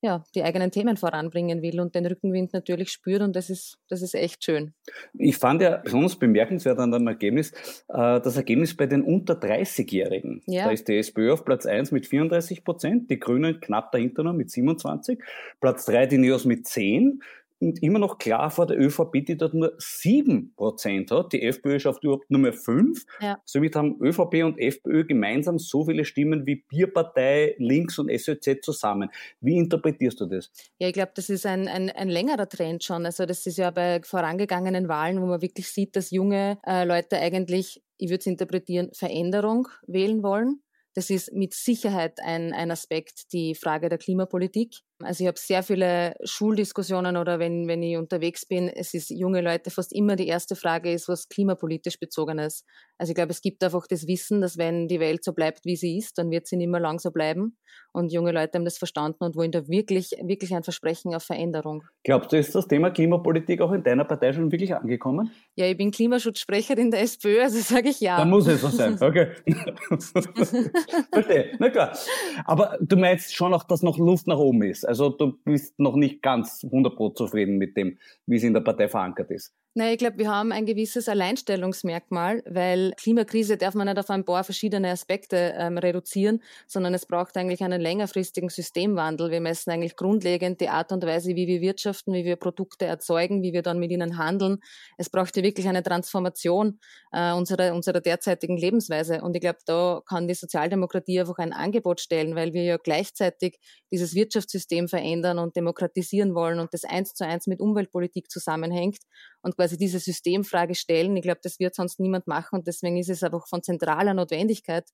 ja, 0.00 0.22
die 0.34 0.44
eigenen 0.44 0.70
Themen 0.70 0.96
voranbringen 0.96 1.60
will 1.60 1.80
und 1.80 1.94
den 1.94 2.06
Rückenwind 2.06 2.52
natürlich 2.52 2.90
spürt 2.90 3.20
und 3.20 3.34
das 3.34 3.50
ist, 3.50 3.78
das 3.88 4.00
ist 4.00 4.14
echt 4.14 4.44
schön. 4.44 4.72
Ich 5.14 5.36
fand 5.36 5.60
ja 5.60 5.78
besonders 5.78 6.16
bemerkenswert 6.16 6.78
an 6.78 6.92
dem 6.92 7.08
Ergebnis, 7.08 7.50
äh, 7.88 8.20
das 8.20 8.36
Ergebnis 8.36 8.76
bei 8.76 8.86
den 8.86 9.02
unter 9.02 9.34
30-Jährigen. 9.34 10.42
Ja. 10.46 10.66
Da 10.66 10.70
ist 10.70 10.86
die 10.86 10.98
SPÖ 10.98 11.32
auf 11.32 11.44
Platz 11.44 11.66
1 11.66 11.90
mit 11.90 12.06
34 12.06 12.62
Prozent, 12.62 13.10
die 13.10 13.18
Grünen 13.18 13.60
knapp 13.60 13.90
dahinter 13.90 14.22
noch 14.22 14.34
mit 14.34 14.50
27, 14.50 15.20
Platz 15.60 15.84
3 15.86 16.06
die 16.06 16.18
Neos 16.18 16.44
mit 16.44 16.66
10 16.66 17.20
und 17.60 17.82
immer 17.82 17.98
noch 17.98 18.18
klar 18.18 18.50
vor 18.50 18.66
der 18.66 18.78
ÖVP, 18.78 19.24
die 19.26 19.36
dort 19.36 19.54
nur 19.54 19.76
7% 19.78 21.10
hat. 21.10 21.32
Die 21.32 21.42
FPÖ 21.42 21.80
schafft 21.80 22.04
überhaupt 22.04 22.30
nur 22.30 22.40
mehr 22.40 22.52
5. 22.52 23.04
Ja. 23.20 23.38
Somit 23.44 23.74
haben 23.74 23.98
ÖVP 24.00 24.44
und 24.44 24.58
FPÖ 24.58 25.04
gemeinsam 25.04 25.58
so 25.58 25.84
viele 25.84 26.04
Stimmen 26.04 26.46
wie 26.46 26.56
Bierpartei, 26.56 27.56
Links 27.58 27.98
und 27.98 28.10
SÖZ 28.10 28.60
zusammen. 28.62 29.10
Wie 29.40 29.56
interpretierst 29.56 30.20
du 30.20 30.26
das? 30.26 30.50
Ja, 30.78 30.88
ich 30.88 30.94
glaube, 30.94 31.12
das 31.14 31.28
ist 31.30 31.46
ein, 31.46 31.66
ein, 31.68 31.90
ein 31.90 32.08
längerer 32.08 32.48
Trend 32.48 32.84
schon. 32.84 33.04
Also 33.04 33.26
das 33.26 33.46
ist 33.46 33.58
ja 33.58 33.70
bei 33.70 34.00
vorangegangenen 34.02 34.88
Wahlen, 34.88 35.20
wo 35.20 35.26
man 35.26 35.42
wirklich 35.42 35.68
sieht, 35.68 35.96
dass 35.96 36.10
junge 36.10 36.58
äh, 36.66 36.84
Leute 36.84 37.18
eigentlich, 37.18 37.82
ich 37.98 38.10
würde 38.10 38.20
es 38.20 38.26
interpretieren, 38.26 38.90
Veränderung 38.92 39.68
wählen 39.86 40.22
wollen. 40.22 40.62
Das 40.98 41.10
ist 41.10 41.32
mit 41.32 41.54
Sicherheit 41.54 42.18
ein, 42.24 42.52
ein 42.52 42.72
Aspekt, 42.72 43.32
die 43.32 43.54
Frage 43.54 43.88
der 43.88 43.98
Klimapolitik. 43.98 44.80
Also 45.00 45.22
ich 45.22 45.28
habe 45.28 45.38
sehr 45.38 45.62
viele 45.62 46.16
Schuldiskussionen 46.24 47.16
oder 47.16 47.38
wenn, 47.38 47.68
wenn 47.68 47.84
ich 47.84 47.96
unterwegs 47.96 48.44
bin, 48.44 48.68
es 48.68 48.94
ist 48.94 49.10
junge 49.10 49.40
Leute 49.40 49.70
fast 49.70 49.92
immer 49.92 50.16
die 50.16 50.26
erste 50.26 50.56
Frage 50.56 50.92
ist, 50.92 51.08
was 51.08 51.28
klimapolitisch 51.28 52.00
bezogenes. 52.00 52.64
Also 52.98 53.12
ich 53.12 53.14
glaube, 53.14 53.30
es 53.30 53.40
gibt 53.40 53.62
einfach 53.62 53.86
das 53.86 54.08
Wissen, 54.08 54.40
dass 54.40 54.58
wenn 54.58 54.88
die 54.88 54.98
Welt 54.98 55.22
so 55.22 55.32
bleibt, 55.32 55.64
wie 55.64 55.76
sie 55.76 55.98
ist, 55.98 56.18
dann 56.18 56.32
wird 56.32 56.48
sie 56.48 56.56
nicht 56.56 56.68
mehr 56.68 56.80
lang 56.80 56.98
so 56.98 57.12
bleiben. 57.12 57.56
Und 57.92 58.12
junge 58.12 58.32
Leute 58.32 58.58
haben 58.58 58.64
das 58.64 58.76
verstanden 58.76 59.22
und 59.22 59.36
wollen 59.36 59.52
da 59.52 59.68
wirklich, 59.68 60.10
wirklich 60.20 60.52
ein 60.52 60.64
Versprechen 60.64 61.14
auf 61.14 61.22
Veränderung. 61.22 61.84
Glaubst 62.02 62.32
du, 62.32 62.38
ist 62.38 62.56
das 62.56 62.66
Thema 62.66 62.90
Klimapolitik 62.90 63.60
auch 63.60 63.70
in 63.70 63.84
deiner 63.84 64.04
Partei 64.04 64.32
schon 64.32 64.50
wirklich 64.50 64.74
angekommen? 64.74 65.30
Ja, 65.54 65.66
ich 65.66 65.76
bin 65.76 65.92
Klimaschutzsprecherin 65.92 66.90
der 66.90 67.02
SPÖ, 67.02 67.40
also 67.42 67.58
sage 67.74 67.90
ich 67.90 68.00
ja. 68.00 68.16
Dann 68.16 68.30
muss 68.30 68.48
es 68.48 68.60
so 68.60 68.68
sein, 68.68 69.00
okay. 69.00 69.28
Verstehe, 71.12 71.56
na 71.58 71.70
klar. 71.70 71.96
Aber 72.44 72.78
du 72.80 72.96
meinst 72.96 73.34
schon 73.34 73.54
auch, 73.54 73.64
dass 73.64 73.82
noch 73.82 73.98
Luft 73.98 74.26
nach 74.26 74.38
oben 74.38 74.62
ist. 74.62 74.86
Also 74.86 75.10
du 75.10 75.32
bist 75.44 75.78
noch 75.78 75.96
nicht 75.96 76.22
ganz 76.22 76.64
100% 76.64 77.14
zufrieden 77.14 77.58
mit 77.58 77.76
dem, 77.76 77.98
wie 78.26 78.36
es 78.36 78.42
in 78.42 78.54
der 78.54 78.60
Partei 78.60 78.88
verankert 78.88 79.30
ist. 79.30 79.54
Nein, 79.78 79.92
ich 79.92 79.98
glaube, 79.98 80.18
wir 80.18 80.28
haben 80.28 80.50
ein 80.50 80.66
gewisses 80.66 81.08
Alleinstellungsmerkmal, 81.08 82.42
weil 82.46 82.92
Klimakrise 82.96 83.56
darf 83.56 83.74
man 83.74 83.86
nicht 83.86 83.98
auf 84.00 84.10
ein 84.10 84.24
paar 84.24 84.42
verschiedene 84.42 84.90
Aspekte 84.90 85.54
ähm, 85.56 85.78
reduzieren, 85.78 86.42
sondern 86.66 86.94
es 86.94 87.06
braucht 87.06 87.36
eigentlich 87.36 87.62
einen 87.62 87.80
längerfristigen 87.80 88.48
Systemwandel. 88.48 89.30
Wir 89.30 89.40
messen 89.40 89.70
eigentlich 89.70 89.94
grundlegend 89.94 90.60
die 90.60 90.68
Art 90.68 90.90
und 90.90 91.06
Weise, 91.06 91.36
wie 91.36 91.46
wir 91.46 91.60
wirtschaften, 91.60 92.12
wie 92.12 92.24
wir 92.24 92.34
Produkte 92.34 92.86
erzeugen, 92.86 93.42
wie 93.44 93.52
wir 93.52 93.62
dann 93.62 93.78
mit 93.78 93.92
ihnen 93.92 94.18
handeln. 94.18 94.58
Es 94.96 95.10
braucht 95.10 95.36
ja 95.36 95.44
wirklich 95.44 95.68
eine 95.68 95.84
Transformation 95.84 96.80
äh, 97.12 97.32
unserer, 97.32 97.72
unserer 97.72 98.00
derzeitigen 98.00 98.56
Lebensweise. 98.56 99.22
Und 99.22 99.36
ich 99.36 99.42
glaube, 99.42 99.60
da 99.64 100.02
kann 100.08 100.26
die 100.26 100.34
Sozialdemokratie 100.68 101.20
einfach 101.20 101.38
ein 101.38 101.52
Angebot 101.52 102.00
stellen, 102.00 102.34
weil 102.34 102.52
wir 102.52 102.62
ja 102.62 102.76
gleichzeitig 102.76 103.58
dieses 103.90 104.14
Wirtschaftssystem 104.14 104.88
verändern 104.88 105.38
und 105.38 105.56
demokratisieren 105.56 106.34
wollen 106.34 106.58
und 106.58 106.72
das 106.72 106.84
eins 106.84 107.14
zu 107.14 107.24
eins 107.24 107.46
mit 107.46 107.60
Umweltpolitik 107.60 108.30
zusammenhängt 108.30 108.98
und 109.42 109.56
quasi 109.56 109.76
diese 109.76 109.98
Systemfrage 109.98 110.74
stellen. 110.74 111.16
Ich 111.16 111.22
glaube, 111.22 111.40
das 111.42 111.58
wird 111.58 111.74
sonst 111.74 112.00
niemand 112.00 112.26
machen 112.26 112.58
und 112.58 112.66
deswegen 112.66 112.96
ist 112.96 113.10
es 113.10 113.22
einfach 113.22 113.46
von 113.48 113.62
zentraler 113.62 114.14
Notwendigkeit, 114.14 114.84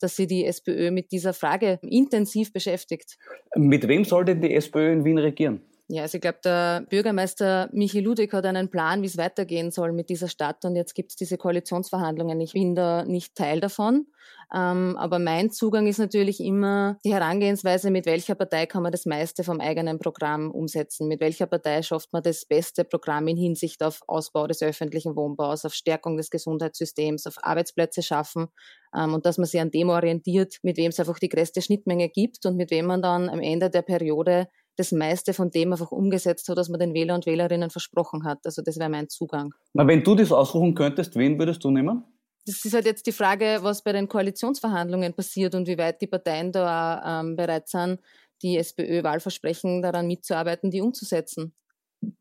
dass 0.00 0.16
sie 0.16 0.26
die 0.26 0.44
SPÖ 0.46 0.90
mit 0.90 1.12
dieser 1.12 1.34
Frage 1.34 1.78
intensiv 1.82 2.52
beschäftigt. 2.52 3.18
Mit 3.54 3.86
wem 3.86 4.04
soll 4.04 4.24
denn 4.24 4.40
die 4.40 4.54
SPÖ 4.54 4.92
in 4.92 5.04
Wien 5.04 5.18
regieren? 5.18 5.62
Ja, 5.92 6.02
also 6.02 6.18
ich 6.18 6.22
glaube, 6.22 6.38
der 6.44 6.82
Bürgermeister 6.88 7.68
Michi 7.72 7.98
Ludwig 7.98 8.32
hat 8.32 8.46
einen 8.46 8.70
Plan, 8.70 9.02
wie 9.02 9.06
es 9.06 9.16
weitergehen 9.16 9.72
soll 9.72 9.90
mit 9.90 10.08
dieser 10.08 10.28
Stadt. 10.28 10.64
Und 10.64 10.76
jetzt 10.76 10.94
gibt 10.94 11.10
es 11.10 11.16
diese 11.16 11.36
Koalitionsverhandlungen. 11.36 12.40
Ich 12.40 12.52
bin 12.52 12.76
da 12.76 13.04
nicht 13.04 13.34
Teil 13.34 13.58
davon. 13.58 14.06
Ähm, 14.54 14.96
aber 14.96 15.18
mein 15.18 15.50
Zugang 15.50 15.88
ist 15.88 15.98
natürlich 15.98 16.40
immer 16.40 16.98
die 17.04 17.12
Herangehensweise, 17.12 17.90
mit 17.90 18.06
welcher 18.06 18.36
Partei 18.36 18.66
kann 18.66 18.84
man 18.84 18.92
das 18.92 19.04
meiste 19.04 19.42
vom 19.42 19.60
eigenen 19.60 19.98
Programm 19.98 20.52
umsetzen? 20.52 21.08
Mit 21.08 21.20
welcher 21.20 21.46
Partei 21.46 21.82
schafft 21.82 22.12
man 22.12 22.22
das 22.22 22.44
beste 22.44 22.84
Programm 22.84 23.26
in 23.26 23.36
Hinsicht 23.36 23.82
auf 23.82 24.00
Ausbau 24.06 24.46
des 24.46 24.62
öffentlichen 24.62 25.16
Wohnbaus, 25.16 25.64
auf 25.64 25.74
Stärkung 25.74 26.16
des 26.16 26.30
Gesundheitssystems, 26.30 27.26
auf 27.26 27.34
Arbeitsplätze 27.42 28.02
schaffen? 28.02 28.46
Ähm, 28.94 29.14
und 29.14 29.26
dass 29.26 29.38
man 29.38 29.46
sich 29.46 29.60
an 29.60 29.70
dem 29.72 29.88
orientiert, 29.88 30.58
mit 30.62 30.76
wem 30.76 30.90
es 30.90 31.00
einfach 31.00 31.18
die 31.18 31.28
größte 31.28 31.62
Schnittmenge 31.62 32.08
gibt 32.08 32.46
und 32.46 32.56
mit 32.56 32.70
wem 32.70 32.86
man 32.86 33.02
dann 33.02 33.28
am 33.28 33.40
Ende 33.40 33.70
der 33.70 33.82
Periode 33.82 34.48
das 34.76 34.92
meiste 34.92 35.34
von 35.34 35.50
dem 35.50 35.72
einfach 35.72 35.92
umgesetzt 35.92 36.48
hat, 36.48 36.56
was 36.56 36.68
man 36.68 36.80
den 36.80 36.94
Wähler 36.94 37.14
und 37.14 37.26
Wählerinnen 37.26 37.70
versprochen 37.70 38.24
hat. 38.24 38.38
Also 38.44 38.62
das 38.62 38.78
wäre 38.78 38.88
mein 38.88 39.08
Zugang. 39.08 39.54
Na, 39.74 39.86
wenn 39.86 40.02
du 40.02 40.14
das 40.14 40.32
aussuchen 40.32 40.74
könntest, 40.74 41.16
wen 41.16 41.38
würdest 41.38 41.62
du 41.64 41.70
nehmen? 41.70 42.04
Das 42.46 42.64
ist 42.64 42.72
halt 42.72 42.86
jetzt 42.86 43.06
die 43.06 43.12
Frage, 43.12 43.58
was 43.60 43.82
bei 43.82 43.92
den 43.92 44.08
Koalitionsverhandlungen 44.08 45.12
passiert 45.12 45.54
und 45.54 45.68
wie 45.68 45.76
weit 45.76 46.00
die 46.00 46.06
Parteien 46.06 46.52
da 46.52 47.20
ähm, 47.20 47.36
bereit 47.36 47.68
sind, 47.68 48.00
die 48.42 48.56
SPÖ-Wahlversprechen 48.56 49.82
daran 49.82 50.06
mitzuarbeiten, 50.06 50.70
die 50.70 50.80
umzusetzen. 50.80 51.52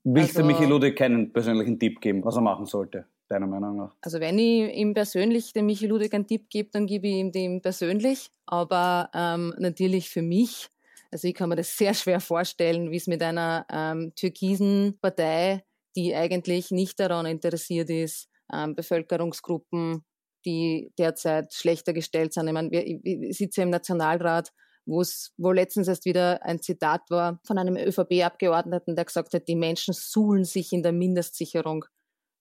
Willst 0.03 0.36
also, 0.36 0.41
du 0.41 0.48
Michi 0.48 0.65
Ludwig 0.65 0.98
keinen 0.98 1.32
persönlichen 1.32 1.79
Tipp 1.79 2.01
geben, 2.01 2.24
was 2.25 2.36
er 2.36 2.41
machen 2.41 2.65
sollte, 2.65 3.06
deiner 3.29 3.48
Meinung 3.48 3.77
nach? 3.77 3.96
Also 4.01 4.20
wenn 4.20 4.38
ich 4.38 4.75
ihm 4.75 4.94
persönlich 4.94 5.53
dem 5.53 5.68
Michi 5.68 5.88
Ludwig 5.88 6.13
einen 6.13 6.27
Tipp 6.27 6.50
gebe, 6.50 6.70
dann 6.72 6.86
gebe 6.86 7.08
ich 7.08 7.15
ihm 7.15 7.32
den 7.32 7.62
persönlich. 7.62 8.29
Aber 8.46 9.10
ähm, 9.13 9.53
natürlich 9.58 10.10
für 10.10 10.22
mich 10.22 10.70
also 11.11 11.27
ich 11.27 11.33
kann 11.33 11.49
mir 11.49 11.55
das 11.55 11.75
sehr 11.75 11.93
schwer 11.93 12.19
vorstellen, 12.19 12.91
wie 12.91 12.97
es 12.97 13.07
mit 13.07 13.21
einer 13.23 13.65
ähm, 13.71 14.13
türkisen 14.15 14.97
Partei, 15.01 15.63
die 15.95 16.15
eigentlich 16.15 16.71
nicht 16.71 16.99
daran 16.99 17.25
interessiert 17.25 17.89
ist, 17.89 18.27
ähm, 18.53 18.75
Bevölkerungsgruppen, 18.75 20.05
die 20.45 20.91
derzeit 20.97 21.53
schlechter 21.53 21.93
gestellt 21.93 22.33
sind. 22.33 22.47
Ich 22.47 22.53
meine, 22.53 22.71
wir, 22.71 22.85
ich 22.85 23.37
sitze 23.37 23.61
im 23.61 23.69
Nationalrat, 23.69 24.51
wo 24.85 25.51
letztens 25.51 25.87
erst 25.87 26.05
wieder 26.05 26.43
ein 26.43 26.61
Zitat 26.61 27.01
war 27.09 27.39
von 27.45 27.57
einem 27.57 27.75
ÖVP-Abgeordneten, 27.75 28.95
der 28.95 29.05
gesagt 29.05 29.33
hat, 29.33 29.47
die 29.47 29.55
Menschen 29.55 29.93
suhlen 29.93 30.45
sich 30.45 30.73
in 30.73 30.83
der 30.83 30.93
Mindestsicherung. 30.93 31.85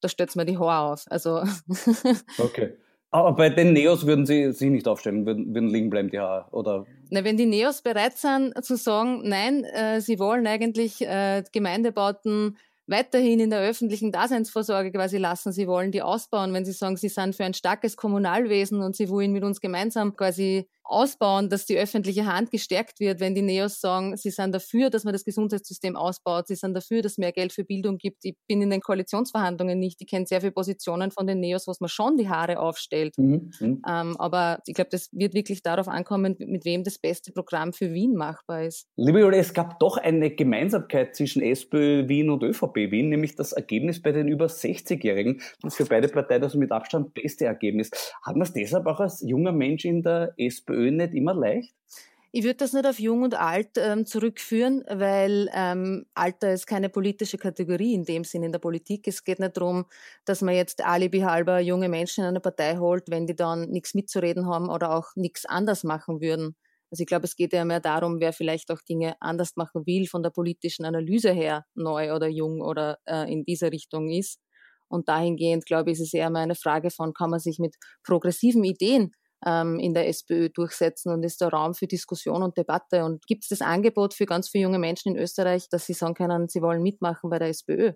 Da 0.01 0.09
stellt 0.09 0.35
mir 0.37 0.47
die 0.47 0.59
Haare 0.59 0.93
auf. 0.93 1.05
Also 1.09 1.43
okay. 2.39 2.79
Aber 3.11 3.33
bei 3.33 3.49
den 3.49 3.73
Neos 3.73 4.07
würden 4.07 4.27
Sie 4.27 4.53
sich 4.53 4.71
nicht 4.71 4.87
aufstellen, 4.87 5.25
würden, 5.25 5.55
würden 5.55 5.71
liegen 5.71 5.89
bleiben 5.89 6.11
die 6.11 6.19
Haare, 6.19 6.47
oder? 6.51 6.87
Na, 7.11 7.25
wenn 7.25 7.39
die 7.39 7.47
Neos 7.47 7.81
bereit 7.81 8.19
sind 8.19 8.53
zu 8.63 8.77
sagen, 8.77 9.23
nein, 9.25 9.65
äh, 9.65 10.01
sie 10.01 10.19
wollen 10.19 10.47
eigentlich 10.47 11.01
äh, 11.01 11.43
Gemeindebauten 11.51 12.59
weiterhin 12.87 13.41
in 13.41 13.51
der 13.51 13.61
öffentlichen 13.61 14.13
Daseinsvorsorge 14.13 14.93
quasi 14.93 15.19
lassen, 15.19 15.53
sie 15.53 15.69
wollen 15.69 15.93
die 15.93 16.03
ausbauen, 16.03 16.53
wenn 16.53 16.65
sie 16.65 16.73
sagen, 16.73 16.97
sie 16.97 17.09
sind 17.09 17.37
für 17.37 17.45
ein 17.45 17.55
starkes 17.55 17.97
Kommunalwesen 17.97 18.83
und 18.83 18.97
sie 18.97 19.09
wollen 19.09 19.33
mit 19.33 19.45
uns 19.45 19.61
gemeinsam 19.61 20.17
quasi 20.17 20.69
ausbauen, 20.89 21.51
dass 21.51 21.67
die 21.67 21.77
öffentliche 21.77 22.27
Hand 22.27 22.51
gestärkt 22.51 22.99
wird, 22.99 23.21
wenn 23.21 23.35
die 23.35 23.43
Neos 23.43 23.81
sagen, 23.81 24.17
sie 24.17 24.31
sind 24.31 24.55
dafür, 24.55 24.89
dass 24.89 25.05
man 25.05 25.13
das 25.13 25.25
Gesundheitssystem 25.25 25.97
ausbaut, 25.97 26.49
sie 26.49 26.55
sind 26.55 26.75
dafür, 26.75 27.03
dass 27.03 27.19
mehr 27.19 27.33
Geld 27.33 27.53
für 27.53 27.65
Bildung 27.65 27.99
gibt. 27.99 28.25
Ich 28.25 28.37
bin 28.49 28.63
in 28.63 28.71
den 28.71 28.81
Koalitionsverhandlungen 28.81 29.79
nicht, 29.79 30.01
ich 30.01 30.07
kenne 30.07 30.27
sehr 30.27 30.41
viele 30.41 30.53
Positionen 30.53 31.11
von 31.11 31.27
den 31.27 31.41
Neos, 31.41 31.67
was 31.67 31.81
man 31.81 31.89
schon 31.89 32.17
die 32.17 32.29
Haare 32.29 32.59
aufstellt. 32.59 33.17
Mhm. 33.19 33.51
mhm. 33.61 33.83
Ähm, 33.87 34.17
aber 34.19 34.61
ich 34.67 34.75
glaube, 34.75 34.91
das 34.91 35.11
wird 35.13 35.35
wirklich 35.35 35.63
darauf 35.63 35.89
ankommen, 35.89 36.37
mit 36.39 36.65
wem 36.65 36.85
das 36.85 36.99
beste 36.99 37.33
Programm 37.33 37.73
für 37.73 37.93
Wien 37.93 38.15
machbar 38.15 38.65
ist. 38.65 38.87
Liebe 38.97 39.21
Julia, 39.21 39.41
es 39.41 39.53
gab 39.53 39.79
doch 39.81 39.99
eine 39.99 40.31
Gemeinsamkeit 40.31 41.15
zwischen 41.15 41.43
SPÖ 41.43 42.09
Wien 42.09 42.31
und 42.31 42.43
ÖVP 42.43 42.91
Wien, 42.91 43.11
nämlich 43.11 43.35
das 43.37 43.53
Ergebnis 43.53 44.01
bei 44.01 44.13
den 44.13 44.29
über 44.29 44.47
60-Jährigen. 44.47 45.41
Das 45.63 45.75
ist 45.75 45.77
für 45.77 45.85
beide 45.85 46.09
Parteien 46.09 46.41
das 46.41 46.55
mit 46.55 46.73
Abstand 46.73 47.13
beste 47.13 47.45
Ergebnis. 47.45 47.91
Hat 48.23 48.37
man 48.37 48.43
es 48.43 48.53
deshalb 48.55 48.87
auch 48.87 49.01
als 49.01 49.21
junger 49.21 49.53
Mensch 49.53 49.85
in 49.85 50.03
der 50.03 50.33
SPÖ 50.39 50.78
SPÖ 50.79 50.91
nicht 50.91 51.15
immer 51.15 51.35
leicht? 51.35 51.75
Ich 52.31 52.45
würde 52.45 52.57
das 52.57 52.75
nicht 52.75 52.87
auf 52.87 53.01
Jung 53.01 53.23
und 53.23 53.35
Alt 53.35 53.71
ähm, 53.79 54.05
zurückführen, 54.05 54.85
weil 54.87 55.49
ähm, 55.55 56.05
Alter 56.13 56.53
ist 56.53 56.67
keine 56.67 56.91
politische 56.91 57.39
Kategorie 57.39 57.95
in 57.95 58.05
dem 58.05 58.23
Sinn 58.23 58.43
in 58.43 58.53
der 58.53 58.59
Politik. 58.59 59.09
Es 59.09 59.25
geht 59.25 59.41
nicht 59.41 59.57
darum, 59.57 59.87
dass 60.27 60.43
man 60.43 60.55
jetzt 60.55 60.85
alibi-halber 60.85 61.61
junge 61.61 61.89
Menschen 61.89 62.25
in 62.25 62.29
eine 62.29 62.41
Partei 62.41 62.77
holt, 62.77 63.05
wenn 63.09 63.27
die 63.27 63.35
dann 63.35 63.71
nichts 63.71 63.95
mitzureden 63.95 64.47
haben 64.47 64.69
oder 64.69 64.95
auch 64.95 65.07
nichts 65.17 65.47
anders 65.47 65.85
machen 65.85 66.21
würden. 66.21 66.55
Also 66.91 67.03
ich 67.03 67.07
glaube, 67.07 67.25
es 67.25 67.35
geht 67.35 67.55
ja 67.55 67.65
mehr 67.65 67.81
darum, 67.81 68.21
wer 68.21 68.35
vielleicht 68.35 68.71
auch 68.71 68.83
Dinge 68.83 69.15
anders 69.21 69.57
machen 69.57 69.87
will, 69.87 70.07
von 70.07 70.23
der 70.23 70.31
politischen 70.31 70.85
Analyse 70.85 71.33
her 71.33 71.65
neu 71.75 72.15
oder 72.15 72.29
jung 72.29 72.61
oder 72.61 72.99
äh, 73.07 73.31
in 73.33 73.45
dieser 73.45 73.73
Richtung 73.73 74.11
ist. 74.11 74.39
Und 74.89 75.09
dahingehend, 75.09 75.65
glaube 75.65 75.91
ich, 75.91 75.99
ist 75.99 76.09
es 76.09 76.15
eher 76.15 76.31
mal 76.31 76.41
eine 76.41 76.55
Frage 76.55 76.91
von, 76.91 77.15
kann 77.15 77.31
man 77.31 77.41
sich 77.41 77.59
mit 77.59 77.77
progressiven 78.03 78.65
Ideen 78.65 79.13
ähm, 79.47 79.79
in 79.79 79.95
der 79.95 80.09
SPÖ 80.09 80.49
durchsetzen 80.49 81.13
und 81.13 81.23
ist 81.23 81.41
da 81.41 81.49
Raum 81.49 81.75
für 81.75 81.87
Diskussion 81.87 82.43
und 82.43 82.57
Debatte? 82.57 83.05
Und 83.05 83.27
gibt 83.27 83.45
es 83.45 83.49
das 83.49 83.61
Angebot 83.61 84.15
für 84.15 84.27
ganz 84.27 84.49
viele 84.49 84.63
junge 84.65 84.79
Menschen 84.79 85.15
in 85.15 85.23
Österreich, 85.23 85.69
dass 85.69 85.87
sie 85.87 85.95
sagen 85.95 86.15
können, 86.15 86.49
sie 86.49 86.63
wollen 86.63 86.83
mitmachen 86.83 87.31
bei 87.31 87.39
der 87.39 87.49
SPÖ? 87.49 87.93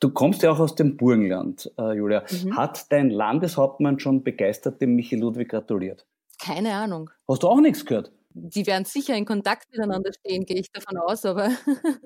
Du 0.00 0.10
kommst 0.10 0.42
ja 0.42 0.52
auch 0.52 0.60
aus 0.60 0.74
dem 0.74 0.96
Burgenland, 0.96 1.70
äh, 1.78 1.92
Julia. 1.96 2.24
Mhm. 2.30 2.56
Hat 2.56 2.90
dein 2.90 3.10
Landeshauptmann 3.10 3.98
schon 3.98 4.24
begeistert 4.24 4.80
dem 4.80 4.94
Michi 4.94 5.16
Ludwig 5.16 5.48
gratuliert? 5.50 6.06
Keine 6.40 6.74
Ahnung. 6.74 7.10
Hast 7.28 7.42
du 7.42 7.48
auch 7.48 7.60
nichts 7.60 7.84
gehört? 7.84 8.12
die 8.38 8.66
werden 8.66 8.84
sicher 8.84 9.16
in 9.16 9.24
Kontakt 9.24 9.70
miteinander 9.72 10.12
stehen, 10.12 10.44
gehe 10.44 10.60
ich 10.60 10.70
davon 10.70 10.98
aus, 10.98 11.24
aber. 11.24 11.50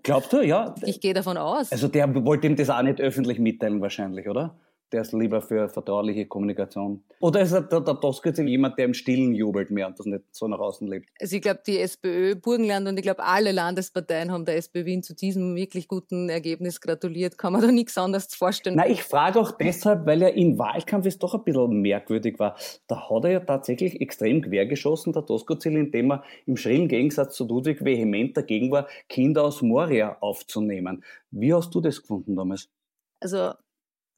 Glaubst 0.02 0.32
du, 0.32 0.40
ja? 0.42 0.74
Ich 0.82 1.00
gehe 1.00 1.12
davon 1.12 1.36
aus. 1.36 1.72
Also 1.72 1.88
der 1.88 2.24
wollte 2.24 2.46
ihm 2.46 2.56
das 2.56 2.70
auch 2.70 2.82
nicht 2.82 3.00
öffentlich 3.00 3.38
mitteilen, 3.38 3.80
wahrscheinlich, 3.80 4.28
oder? 4.28 4.56
Der 4.92 5.02
ist 5.02 5.12
lieber 5.12 5.40
für 5.40 5.68
vertrauliche 5.68 6.26
Kommunikation. 6.26 7.04
Oder 7.20 7.42
ist 7.42 7.52
der, 7.52 7.62
der 7.62 7.80
Doskozil 7.80 8.48
jemand, 8.48 8.78
der 8.78 8.86
im 8.86 8.94
Stillen 8.94 9.34
jubelt 9.34 9.70
mehr 9.70 9.86
und 9.86 9.98
das 9.98 10.06
nicht 10.06 10.24
so 10.32 10.48
nach 10.48 10.58
außen 10.58 10.88
lebt? 10.88 11.08
Also 11.20 11.36
ich 11.36 11.42
glaube, 11.42 11.60
die 11.66 11.78
SPÖ 11.78 12.34
Burgenland 12.34 12.88
und 12.88 12.96
ich 12.96 13.02
glaube, 13.02 13.22
alle 13.22 13.52
Landesparteien 13.52 14.32
haben 14.32 14.44
der 14.44 14.56
SPÖ 14.56 14.84
Wien 14.84 15.02
zu 15.02 15.14
diesem 15.14 15.54
wirklich 15.54 15.86
guten 15.86 16.28
Ergebnis 16.28 16.80
gratuliert. 16.80 17.38
Kann 17.38 17.52
man 17.52 17.62
da 17.62 17.70
nichts 17.70 17.96
anderes 17.98 18.34
vorstellen. 18.34 18.76
Na, 18.76 18.88
ich 18.88 19.02
frage 19.02 19.38
auch 19.38 19.52
deshalb, 19.52 20.06
weil 20.06 20.22
er 20.22 20.34
im 20.34 20.58
Wahlkampf 20.58 21.06
es 21.06 21.18
doch 21.18 21.34
ein 21.34 21.44
bisschen 21.44 21.80
merkwürdig 21.80 22.38
war. 22.38 22.56
Da 22.86 23.08
hat 23.08 23.24
er 23.24 23.30
ja 23.30 23.40
tatsächlich 23.40 24.00
extrem 24.00 24.42
quergeschossen, 24.42 25.12
der 25.12 25.22
Doskozil, 25.22 25.76
indem 25.76 26.12
er 26.12 26.24
im 26.46 26.56
schrillen 26.56 26.88
Gegensatz 26.88 27.36
zu 27.36 27.46
Ludwig 27.46 27.84
vehement 27.84 28.36
dagegen 28.36 28.70
war, 28.70 28.88
Kinder 29.08 29.44
aus 29.44 29.62
Moria 29.62 30.16
aufzunehmen. 30.20 31.04
Wie 31.30 31.54
hast 31.54 31.74
du 31.74 31.80
das 31.80 32.00
gefunden 32.00 32.36
damals? 32.36 32.68
Also 33.20 33.52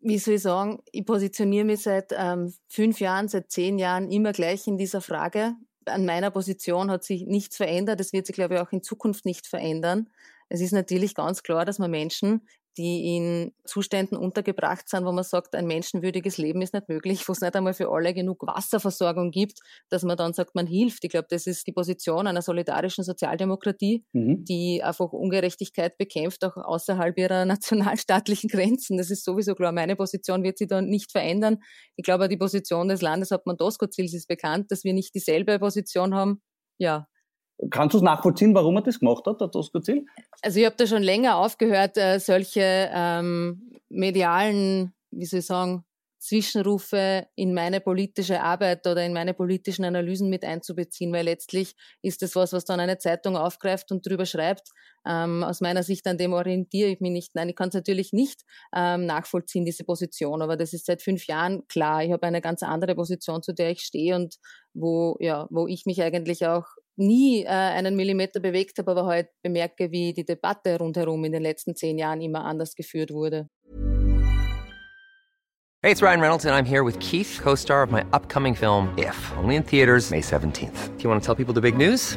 wie 0.03 0.19
soll 0.19 0.35
ich 0.35 0.43
sagen, 0.43 0.83
ich 0.91 1.07
positioniere 1.07 1.65
mich 1.65 1.83
seit 1.83 2.13
ähm, 2.17 2.53
fünf 2.69 3.01
Jahren, 3.01 3.29
seit 3.29 3.51
zehn 3.51 3.79
Jahren 3.79 4.11
immer 4.11 4.33
gleich 4.33 4.67
in 4.67 4.77
dieser 4.77 5.01
Frage. 5.01 5.55
An 5.87 6.05
meiner 6.05 6.31
Position 6.31 6.91
hat 6.91 7.05
sich 7.05 7.27
nichts 7.27 7.57
verändert. 7.57 8.01
Das 8.01 8.13
wird 8.13 8.27
sich, 8.27 8.35
glaube 8.35 8.55
ich, 8.55 8.61
auch 8.61 8.73
in 8.73 8.83
Zukunft 8.83 9.25
nicht 9.25 9.47
verändern. 9.47 10.11
Es 10.49 10.61
ist 10.61 10.73
natürlich 10.73 11.15
ganz 11.15 11.43
klar, 11.43 11.65
dass 11.65 11.79
man 11.79 11.91
Menschen, 11.91 12.47
die 12.77 13.17
in 13.17 13.53
Zuständen 13.65 14.17
untergebracht 14.17 14.89
sind, 14.89 15.05
wo 15.05 15.13
man 15.13 15.25
sagt, 15.25 15.55
ein 15.55 15.67
menschenwürdiges 15.67 16.39
Leben 16.39 16.63
ist 16.63 16.75
nicht 16.75 16.89
möglich, 16.89 17.29
wo 17.29 17.33
es 17.33 17.41
nicht 17.41 17.55
einmal 17.55 17.75
für 17.75 17.91
alle 17.91 18.15
genug 18.15 18.47
Wasserversorgung 18.47 19.31
gibt, 19.31 19.61
dass 19.89 20.03
man 20.03 20.17
dann 20.17 20.33
sagt, 20.33 20.55
man 20.55 20.67
hilft. 20.67 21.05
Ich 21.05 21.11
glaube, 21.11 21.27
das 21.31 21.47
ist 21.47 21.67
die 21.67 21.73
Position 21.73 22.27
einer 22.27 22.43
solidarischen 22.43 23.05
Sozialdemokratie, 23.05 24.05
mhm. 24.13 24.45
die 24.45 24.83
einfach 24.83 25.13
Ungerechtigkeit 25.13 25.99
bekämpft, 25.99 26.45
auch 26.45 26.57
außerhalb 26.57 27.19
ihrer 27.19 27.45
nationalstaatlichen 27.47 28.49
Grenzen. 28.49 28.97
Das 28.97 29.11
ist 29.11 29.25
sowieso 29.25 29.55
klar. 29.55 29.73
Meine 29.73 29.97
Position 29.97 30.43
wird 30.43 30.59
sich 30.59 30.69
da 30.69 30.81
nicht 30.81 31.13
verändern. 31.13 31.59
Ich 31.97 32.05
glaube, 32.05 32.29
die 32.29 32.37
Position 32.37 32.89
des 32.89 33.03
Landeshauptmann 33.03 33.57
Doskozils 33.57 34.15
ist 34.15 34.29
bekannt, 34.29 34.71
dass 34.71 34.85
wir 34.85 34.95
nicht 34.95 35.15
dieselbe 35.15 35.59
Position 35.59 36.15
haben. 36.15 36.41
Ja, 36.79 37.07
Kannst 37.71 37.95
du 37.95 37.99
es 37.99 38.03
nachvollziehen, 38.03 38.55
warum 38.55 38.77
er 38.77 38.83
das 38.83 38.99
gemacht 38.99 39.25
hat, 39.27 39.41
der 39.41 39.49
Doskozil? 39.49 40.05
Also 40.43 40.59
ich 40.59 40.67
habe 40.67 40.77
da 40.77 40.87
schon 40.87 41.03
länger 41.03 41.37
aufgehört, 41.37 41.97
äh, 41.97 42.19
solche 42.19 42.91
ähm, 42.93 43.71
medialen, 43.89 44.93
wie 45.11 45.27
soll 45.27 45.41
ich 45.41 45.47
sagen, 45.47 45.85
Zwischenrufe 46.23 47.27
in 47.35 47.53
meine 47.53 47.81
politische 47.81 48.41
Arbeit 48.41 48.87
oder 48.87 49.05
in 49.05 49.13
meine 49.13 49.35
politischen 49.35 49.85
Analysen 49.85 50.31
mit 50.31 50.45
einzubeziehen, 50.45 51.13
weil 51.13 51.25
letztlich 51.25 51.75
ist 52.01 52.23
das 52.23 52.37
was, 52.37 52.53
was 52.53 52.65
dann 52.65 52.79
eine 52.79 52.99
Zeitung 52.99 53.37
aufgreift 53.37 53.91
und 53.91 54.07
drüber 54.07 54.25
schreibt. 54.25 54.69
Ähm, 55.05 55.43
aus 55.43 55.61
meiner 55.61 55.83
Sicht 55.83 56.07
an 56.07 56.19
dem 56.19 56.33
orientiere 56.33 56.91
ich 56.91 57.01
mich 57.01 57.11
nicht. 57.11 57.35
Nein, 57.35 57.49
ich 57.49 57.57
kann 57.57 57.71
es 57.71 57.75
natürlich 57.75 58.13
nicht 58.13 58.43
ähm, 58.73 59.05
nachvollziehen, 59.05 59.65
diese 59.65 59.83
Position, 59.83 60.43
aber 60.43 60.57
das 60.57 60.73
ist 60.73 60.87
seit 60.87 61.03
fünf 61.03 61.27
Jahren 61.27 61.67
klar. 61.67 62.05
Ich 62.05 62.13
habe 62.13 62.25
eine 62.25 62.41
ganz 62.41 62.63
andere 62.63 62.95
Position, 62.95 63.43
zu 63.43 63.53
der 63.53 63.73
ich 63.73 63.81
stehe 63.81 64.15
und 64.15 64.37
wo, 64.75 65.17
ja, 65.19 65.49
wo 65.51 65.67
ich 65.67 65.87
mich 65.87 66.01
eigentlich 66.03 66.47
auch 66.47 66.67
nie 66.97 67.43
äh, 67.45 67.49
einen 67.49 67.97
Millimeter 67.97 68.41
bewegt 68.41 68.79
habe, 68.79 68.91
aber 68.91 69.07
heute 69.07 69.31
bemerke, 69.43 69.91
wie 69.91 70.13
die 70.13 70.25
Debatte 70.25 70.79
rundherum 70.79 71.25
in 71.25 71.33
den 71.33 71.43
letzten 71.43 71.75
zehn 71.75 71.99
Jahren 71.99 72.21
immer 72.21 72.45
anders 72.45 72.75
geführt 72.75 73.11
wurde. 73.11 73.49
Hey, 75.85 75.91
it's 75.91 76.01
Ryan 76.01 76.21
Reynolds 76.21 76.47
and 76.47 76.55
I'm 76.55 76.65
here 76.65 76.85
with 76.85 76.97
Keith, 77.01 77.41
co-star 77.43 77.83
of 77.83 77.91
my 77.91 78.05
upcoming 78.13 78.55
film 78.55 78.97
If, 78.97 79.17
only 79.37 79.57
in 79.57 79.65
theaters 79.65 80.13
May 80.13 80.21
17th. 80.21 80.97
Do 80.97 81.03
you 81.03 81.11
want 81.11 81.21
to 81.21 81.27
tell 81.27 81.35
people 81.35 81.53
the 81.53 81.61
big 81.61 81.77
news? 81.77 82.17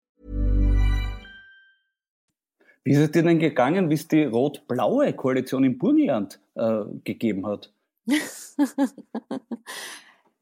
Wie 2.83 2.93
ist 2.93 2.99
es 2.99 3.11
dir 3.11 3.23
denn 3.23 3.39
gegangen, 3.39 3.89
wie 3.89 3.93
es 3.93 4.07
die 4.07 4.23
rot-blaue 4.23 5.13
Koalition 5.13 5.63
im 5.63 5.77
Burgenland 5.77 6.39
äh, 6.55 6.81
gegeben 7.03 7.45
hat? 7.45 7.71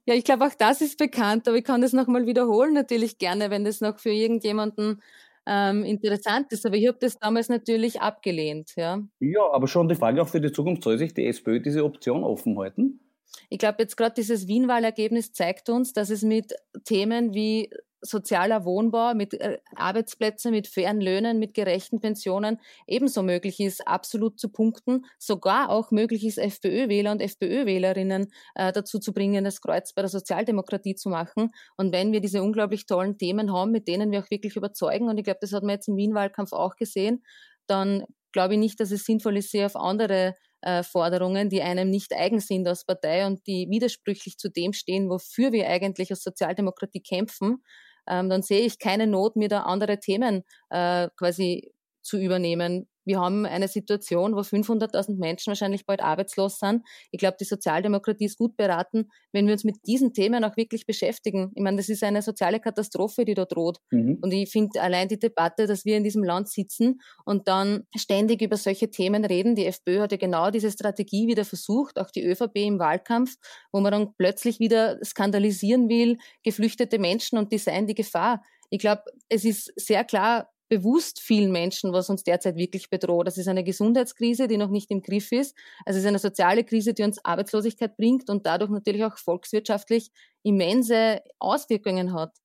ja, 0.05 0.13
ich 0.13 0.23
glaube, 0.23 0.45
auch 0.45 0.53
das 0.57 0.81
ist 0.81 0.97
bekannt, 0.97 1.47
aber 1.47 1.57
ich 1.57 1.65
kann 1.65 1.81
das 1.81 1.91
nochmal 1.91 2.25
wiederholen, 2.25 2.73
natürlich 2.73 3.17
gerne, 3.17 3.49
wenn 3.49 3.65
das 3.65 3.81
noch 3.81 3.99
für 3.99 4.11
irgendjemanden 4.11 5.01
ähm, 5.45 5.83
interessant 5.83 6.51
ist. 6.51 6.65
Aber 6.65 6.75
ich 6.75 6.87
habe 6.87 6.97
das 6.99 7.19
damals 7.19 7.49
natürlich 7.49 7.99
abgelehnt. 7.99 8.73
Ja. 8.77 9.03
ja, 9.19 9.41
aber 9.51 9.67
schon 9.67 9.89
die 9.89 9.95
Frage 9.95 10.21
auch 10.21 10.29
für 10.29 10.39
die 10.39 10.51
Zukunft, 10.51 10.83
soll 10.83 10.97
sich 10.97 11.13
die 11.13 11.25
SPÖ 11.25 11.59
diese 11.59 11.83
Option 11.83 12.23
offen 12.23 12.57
halten? 12.57 13.01
Ich 13.49 13.59
glaube, 13.59 13.77
jetzt 13.79 13.97
gerade 13.97 14.13
dieses 14.15 14.47
Wien-Wahlergebnis 14.47 15.33
zeigt 15.33 15.69
uns, 15.69 15.91
dass 15.93 16.09
es 16.09 16.23
mit 16.23 16.53
Themen 16.85 17.33
wie 17.33 17.69
sozialer 18.01 18.65
Wohnbau, 18.65 19.13
mit 19.13 19.33
äh, 19.33 19.59
Arbeitsplätzen, 19.75 20.51
mit 20.51 20.67
fairen 20.67 21.01
Löhnen, 21.01 21.39
mit 21.39 21.53
gerechten 21.53 21.99
Pensionen 21.99 22.59
ebenso 22.87 23.23
möglich 23.23 23.59
ist, 23.59 23.87
absolut 23.87 24.39
zu 24.39 24.49
punkten, 24.49 25.05
sogar 25.17 25.69
auch 25.69 25.91
möglich 25.91 26.25
ist, 26.25 26.37
FPÖ-Wähler 26.37 27.11
und 27.11 27.21
FPÖ-Wählerinnen 27.21 28.31
äh, 28.55 28.71
dazu 28.71 28.99
zu 28.99 29.13
bringen, 29.13 29.43
das 29.43 29.61
Kreuz 29.61 29.93
bei 29.93 30.01
der 30.01 30.09
Sozialdemokratie 30.09 30.95
zu 30.95 31.09
machen. 31.09 31.51
Und 31.77 31.91
wenn 31.91 32.11
wir 32.11 32.21
diese 32.21 32.41
unglaublich 32.41 32.85
tollen 32.85 33.17
Themen 33.17 33.53
haben, 33.53 33.71
mit 33.71 33.87
denen 33.87 34.11
wir 34.11 34.19
auch 34.19 34.29
wirklich 34.29 34.55
überzeugen, 34.55 35.09
und 35.09 35.17
ich 35.17 35.23
glaube, 35.23 35.39
das 35.41 35.53
hat 35.53 35.63
man 35.63 35.71
jetzt 35.71 35.87
im 35.87 35.97
Wien-Wahlkampf 35.97 36.53
auch 36.53 36.75
gesehen, 36.75 37.23
dann 37.67 38.05
glaube 38.31 38.53
ich 38.53 38.59
nicht, 38.59 38.79
dass 38.79 38.91
es 38.91 39.05
sinnvoll 39.05 39.37
ist, 39.37 39.51
sie 39.51 39.63
auf 39.63 39.75
andere 39.75 40.35
äh, 40.61 40.83
Forderungen, 40.83 41.49
die 41.49 41.61
einem 41.61 41.89
nicht 41.89 42.13
eigen 42.13 42.39
sind 42.39 42.67
als 42.67 42.85
Partei 42.85 43.25
und 43.25 43.45
die 43.47 43.67
widersprüchlich 43.69 44.37
zu 44.37 44.49
dem 44.49 44.73
stehen, 44.73 45.09
wofür 45.09 45.51
wir 45.51 45.67
eigentlich 45.67 46.11
als 46.11 46.23
Sozialdemokratie 46.23 47.01
kämpfen, 47.01 47.63
ähm, 48.09 48.29
dann 48.29 48.41
sehe 48.41 48.61
ich 48.61 48.79
keine 48.79 49.07
Not, 49.07 49.35
mir 49.35 49.49
da 49.49 49.61
andere 49.63 49.99
Themen 49.99 50.43
äh, 50.69 51.09
quasi 51.17 51.71
zu 52.01 52.17
übernehmen. 52.17 52.87
Wir 53.09 53.19
haben 53.19 53.47
eine 53.47 53.67
Situation, 53.67 54.35
wo 54.35 54.41
500.000 54.41 55.17
Menschen 55.17 55.47
wahrscheinlich 55.47 55.87
bald 55.87 55.99
arbeitslos 55.99 56.59
sind. 56.59 56.83
Ich 57.09 57.17
glaube, 57.17 57.37
die 57.39 57.43
Sozialdemokratie 57.43 58.25
ist 58.25 58.37
gut 58.37 58.55
beraten, 58.55 59.09
wenn 59.31 59.47
wir 59.47 59.53
uns 59.53 59.63
mit 59.63 59.77
diesen 59.87 60.13
Themen 60.13 60.43
auch 60.43 60.55
wirklich 60.57 60.85
beschäftigen. 60.85 61.51
Ich 61.55 61.63
meine, 61.63 61.77
das 61.77 61.89
ist 61.89 62.03
eine 62.03 62.21
soziale 62.21 62.59
Katastrophe, 62.59 63.25
die 63.25 63.33
da 63.33 63.45
droht. 63.45 63.79
Mhm. 63.89 64.19
Und 64.21 64.31
ich 64.31 64.51
finde 64.51 64.79
allein 64.79 65.07
die 65.07 65.17
Debatte, 65.17 65.65
dass 65.65 65.85
wir 65.85 65.97
in 65.97 66.03
diesem 66.03 66.23
Land 66.23 66.49
sitzen 66.49 67.01
und 67.25 67.47
dann 67.47 67.87
ständig 67.97 68.43
über 68.43 68.57
solche 68.57 68.91
Themen 68.91 69.25
reden. 69.25 69.55
Die 69.55 69.65
FPÖ 69.65 70.01
hat 70.01 70.11
ja 70.11 70.19
genau 70.19 70.51
diese 70.51 70.69
Strategie 70.69 71.25
wieder 71.25 71.45
versucht, 71.45 71.97
auch 71.97 72.11
die 72.11 72.23
ÖVP 72.23 72.57
im 72.57 72.77
Wahlkampf, 72.77 73.37
wo 73.71 73.79
man 73.79 73.91
dann 73.91 74.13
plötzlich 74.19 74.59
wieder 74.59 75.03
skandalisieren 75.03 75.89
will, 75.89 76.19
geflüchtete 76.43 76.99
Menschen 76.99 77.39
und 77.39 77.51
die 77.51 77.57
seien 77.57 77.87
die 77.87 77.95
Gefahr. 77.95 78.43
Ich 78.69 78.77
glaube, 78.77 79.01
es 79.29 79.45
ist 79.45 79.73
sehr 79.77 80.03
klar 80.03 80.47
bewusst 80.69 81.19
vielen 81.19 81.51
Menschen, 81.51 81.91
was 81.91 82.09
uns 82.09 82.23
derzeit 82.23 82.55
wirklich 82.55 82.89
bedroht. 82.89 83.27
Das 83.27 83.37
ist 83.37 83.47
eine 83.47 83.63
Gesundheitskrise, 83.63 84.47
die 84.47 84.57
noch 84.57 84.69
nicht 84.69 84.91
im 84.91 85.01
Griff 85.01 85.31
ist. 85.31 85.55
Es 85.85 85.95
ist 85.95 86.05
eine 86.05 86.19
soziale 86.19 86.63
Krise, 86.63 86.93
die 86.93 87.03
uns 87.03 87.23
Arbeitslosigkeit 87.25 87.97
bringt 87.97 88.29
und 88.29 88.45
dadurch 88.45 88.69
natürlich 88.69 89.03
auch 89.03 89.17
volkswirtschaftlich 89.17 90.11
immense 90.43 91.21
Auswirkungen 91.39 92.13
hat. 92.13 92.37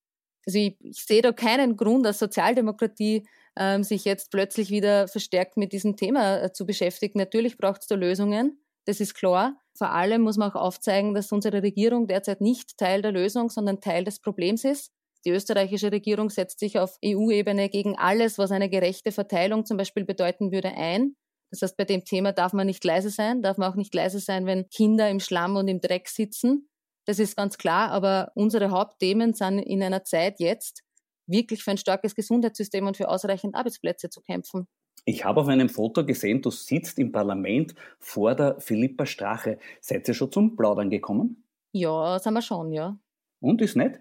Also 0.46 0.58
ich, 0.58 0.76
ich 0.80 1.04
sehe 1.04 1.22
da 1.22 1.32
keinen 1.32 1.76
Grund, 1.76 2.04
dass 2.04 2.18
Sozialdemokratie 2.18 3.26
ähm, 3.56 3.84
sich 3.84 4.04
jetzt 4.04 4.30
plötzlich 4.30 4.70
wieder 4.70 5.06
verstärkt 5.08 5.56
mit 5.56 5.72
diesem 5.72 5.96
Thema 5.96 6.42
äh, 6.42 6.52
zu 6.52 6.66
beschäftigen. 6.66 7.18
Natürlich 7.18 7.56
braucht 7.56 7.82
es 7.82 7.86
da 7.86 7.94
Lösungen, 7.94 8.58
das 8.84 9.00
ist 9.00 9.14
klar. 9.14 9.56
Vor 9.76 9.90
allem 9.90 10.22
muss 10.22 10.36
man 10.36 10.50
auch 10.50 10.60
aufzeigen, 10.60 11.14
dass 11.14 11.32
unsere 11.32 11.62
Regierung 11.62 12.06
derzeit 12.06 12.40
nicht 12.40 12.78
Teil 12.78 13.02
der 13.02 13.12
Lösung, 13.12 13.50
sondern 13.50 13.80
Teil 13.80 14.04
des 14.04 14.20
Problems 14.20 14.64
ist. 14.64 14.92
Die 15.24 15.30
österreichische 15.30 15.90
Regierung 15.90 16.28
setzt 16.28 16.58
sich 16.58 16.78
auf 16.78 16.98
EU-Ebene 17.04 17.68
gegen 17.68 17.96
alles, 17.96 18.38
was 18.38 18.50
eine 18.50 18.68
gerechte 18.68 19.10
Verteilung 19.10 19.64
zum 19.64 19.76
Beispiel 19.76 20.04
bedeuten 20.04 20.52
würde, 20.52 20.68
ein. 20.68 21.16
Das 21.50 21.62
heißt, 21.62 21.76
bei 21.76 21.84
dem 21.84 22.04
Thema 22.04 22.32
darf 22.32 22.52
man 22.52 22.66
nicht 22.66 22.84
leise 22.84 23.10
sein, 23.10 23.40
darf 23.40 23.58
man 23.58 23.70
auch 23.70 23.76
nicht 23.76 23.94
leise 23.94 24.18
sein, 24.18 24.44
wenn 24.44 24.68
Kinder 24.68 25.08
im 25.08 25.20
Schlamm 25.20 25.56
und 25.56 25.68
im 25.68 25.80
Dreck 25.80 26.08
sitzen. 26.08 26.68
Das 27.06 27.18
ist 27.18 27.36
ganz 27.36 27.58
klar, 27.58 27.90
aber 27.90 28.32
unsere 28.34 28.70
Hauptthemen 28.70 29.34
sind 29.34 29.58
in 29.60 29.82
einer 29.82 30.04
Zeit 30.04 30.40
jetzt, 30.40 30.82
wirklich 31.26 31.62
für 31.62 31.70
ein 31.70 31.78
starkes 31.78 32.14
Gesundheitssystem 32.14 32.86
und 32.86 32.96
für 32.96 33.08
ausreichend 33.08 33.54
Arbeitsplätze 33.54 34.10
zu 34.10 34.20
kämpfen. 34.20 34.66
Ich 35.06 35.24
habe 35.24 35.40
auf 35.40 35.48
einem 35.48 35.68
Foto 35.68 36.04
gesehen, 36.04 36.40
du 36.40 36.50
sitzt 36.50 36.98
im 36.98 37.12
Parlament 37.12 37.74
vor 37.98 38.34
der 38.34 38.60
Philippa 38.60 39.04
Strache. 39.06 39.58
Seid 39.80 40.08
ihr 40.08 40.14
schon 40.14 40.32
zum 40.32 40.56
Plaudern 40.56 40.90
gekommen? 40.90 41.44
Ja, 41.72 42.18
sind 42.18 42.34
wir 42.34 42.42
schon, 42.42 42.72
ja. 42.72 42.98
Und 43.40 43.60
ist 43.60 43.76
nett? 43.76 44.00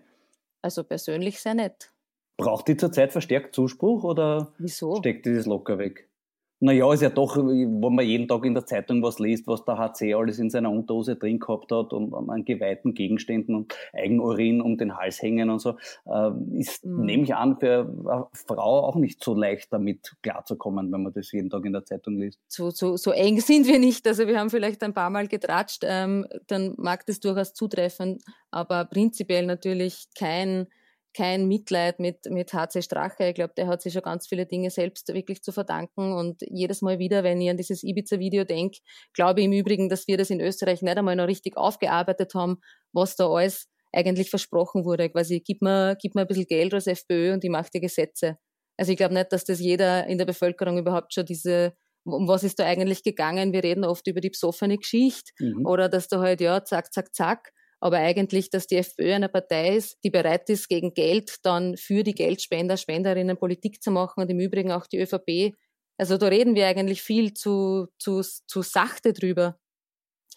Also 0.63 0.83
persönlich 0.83 1.39
sehr 1.39 1.53
nett. 1.53 1.93
Braucht 2.37 2.67
die 2.67 2.77
zurzeit 2.77 3.11
verstärkt 3.11 3.53
Zuspruch 3.53 4.03
oder 4.03 4.53
Wieso? 4.57 4.95
steckt 4.95 5.25
die 5.25 5.35
das 5.35 5.45
locker 5.45 5.77
weg? 5.77 6.09
Naja, 6.63 6.93
ist 6.93 7.01
ja 7.01 7.09
doch, 7.09 7.35
wo 7.35 7.89
man 7.89 8.05
jeden 8.05 8.29
Tag 8.29 8.45
in 8.45 8.53
der 8.53 8.65
Zeitung 8.65 9.03
was 9.03 9.19
liest, 9.19 9.47
was 9.47 9.65
der 9.65 9.77
HC 9.77 10.13
alles 10.13 10.39
in 10.39 10.49
seiner 10.49 10.71
Unterhose 10.71 11.17
drin 11.17 11.37
gehabt 11.37 11.73
hat 11.73 11.91
und 11.91 12.13
an 12.13 12.45
geweihten 12.45 12.93
Gegenständen 12.93 13.53
und 13.53 13.75
Eigenurin 13.91 14.61
um 14.61 14.77
den 14.77 14.95
Hals 14.95 15.21
hängen 15.21 15.49
und 15.49 15.59
so, 15.59 15.75
äh, 16.05 16.31
ist, 16.57 16.85
mhm. 16.85 17.03
nehme 17.03 17.23
ich 17.23 17.35
an, 17.35 17.59
für 17.59 17.93
eine 18.07 18.27
Frau 18.31 18.85
auch 18.85 18.95
nicht 18.95 19.21
so 19.21 19.33
leicht 19.33 19.73
damit 19.73 20.15
klarzukommen, 20.21 20.89
wenn 20.93 21.03
man 21.03 21.11
das 21.11 21.33
jeden 21.33 21.49
Tag 21.49 21.65
in 21.65 21.73
der 21.73 21.83
Zeitung 21.83 22.17
liest. 22.17 22.39
So, 22.47 22.69
so, 22.69 22.95
so 22.95 23.11
eng 23.11 23.41
sind 23.41 23.67
wir 23.67 23.79
nicht. 23.79 24.07
Also 24.07 24.25
wir 24.25 24.39
haben 24.39 24.49
vielleicht 24.49 24.83
ein 24.83 24.93
paar 24.93 25.09
Mal 25.09 25.27
getratscht, 25.27 25.83
ähm, 25.85 26.25
dann 26.47 26.75
mag 26.77 27.05
das 27.07 27.19
durchaus 27.19 27.53
zutreffen, 27.53 28.19
aber 28.51 28.85
prinzipiell 28.85 29.45
natürlich 29.45 30.05
kein 30.17 30.67
kein 31.13 31.47
Mitleid 31.47 31.99
mit, 31.99 32.25
mit 32.29 32.53
HC 32.53 32.81
Strache. 32.81 33.27
Ich 33.27 33.35
glaube, 33.35 33.53
der 33.55 33.67
hat 33.67 33.81
sich 33.81 33.93
schon 33.93 34.01
ganz 34.01 34.27
viele 34.27 34.45
Dinge 34.45 34.69
selbst 34.69 35.07
wirklich 35.13 35.41
zu 35.41 35.51
verdanken. 35.51 36.13
Und 36.13 36.41
jedes 36.41 36.81
Mal 36.81 36.99
wieder, 36.99 37.23
wenn 37.23 37.41
ich 37.41 37.49
an 37.49 37.57
dieses 37.57 37.83
Ibiza-Video 37.83 38.43
denke, 38.43 38.79
glaube 39.13 39.39
ich 39.41 39.45
im 39.45 39.53
Übrigen, 39.53 39.89
dass 39.89 40.07
wir 40.07 40.17
das 40.17 40.29
in 40.29 40.41
Österreich 40.41 40.81
nicht 40.81 40.97
einmal 40.97 41.15
noch 41.15 41.27
richtig 41.27 41.57
aufgearbeitet 41.57 42.33
haben, 42.33 42.57
was 42.91 43.15
da 43.15 43.27
alles 43.27 43.67
eigentlich 43.93 44.29
versprochen 44.29 44.85
wurde. 44.85 45.09
Quasi, 45.09 45.41
gib 45.45 45.61
mir, 45.61 45.95
gib 46.01 46.15
mir 46.15 46.21
ein 46.21 46.27
bisschen 46.27 46.47
Geld 46.47 46.73
als 46.73 46.87
FPÖ 46.87 47.33
und 47.33 47.43
ich 47.43 47.49
mache 47.49 47.69
die 47.73 47.81
Gesetze. 47.81 48.37
Also 48.77 48.91
ich 48.91 48.97
glaube 48.97 49.13
nicht, 49.13 49.31
dass 49.31 49.45
das 49.45 49.59
jeder 49.59 50.07
in 50.07 50.17
der 50.17 50.25
Bevölkerung 50.25 50.77
überhaupt 50.77 51.13
schon 51.13 51.25
diese, 51.25 51.73
um 52.05 52.27
was 52.27 52.43
ist 52.43 52.59
da 52.59 52.65
eigentlich 52.65 53.03
gegangen? 53.03 53.53
Wir 53.53 53.63
reden 53.63 53.85
oft 53.85 54.07
über 54.07 54.19
die 54.19 54.31
besoffene 54.31 54.77
Geschichte 54.77 55.31
mhm. 55.39 55.65
oder 55.65 55.89
dass 55.89 56.07
da 56.07 56.19
halt, 56.19 56.41
ja, 56.41 56.63
zack, 56.63 56.91
zack, 56.91 57.13
zack 57.13 57.51
aber 57.83 57.97
eigentlich, 57.97 58.49
dass 58.49 58.65
die 58.65 58.77
FPÖ 58.77 59.13
eine 59.13 59.27
Partei 59.27 59.75
ist, 59.75 59.97
die 60.05 60.09
bereit 60.09 60.49
ist, 60.49 60.69
gegen 60.69 60.93
Geld 60.93 61.39
dann 61.43 61.75
für 61.75 62.03
die 62.03 62.15
Geldspender, 62.15 62.77
Spenderinnen 62.77 63.35
Politik 63.35 63.83
zu 63.83 63.91
machen 63.91 64.21
und 64.21 64.31
im 64.31 64.39
Übrigen 64.39 64.71
auch 64.71 64.87
die 64.87 65.01
ÖVP. 65.01 65.53
Also 65.97 66.17
da 66.17 66.27
reden 66.27 66.55
wir 66.55 66.65
eigentlich 66.65 67.01
viel 67.01 67.33
zu, 67.33 67.87
zu, 67.99 68.21
zu 68.21 68.61
sachte 68.61 69.11
drüber. 69.11 69.59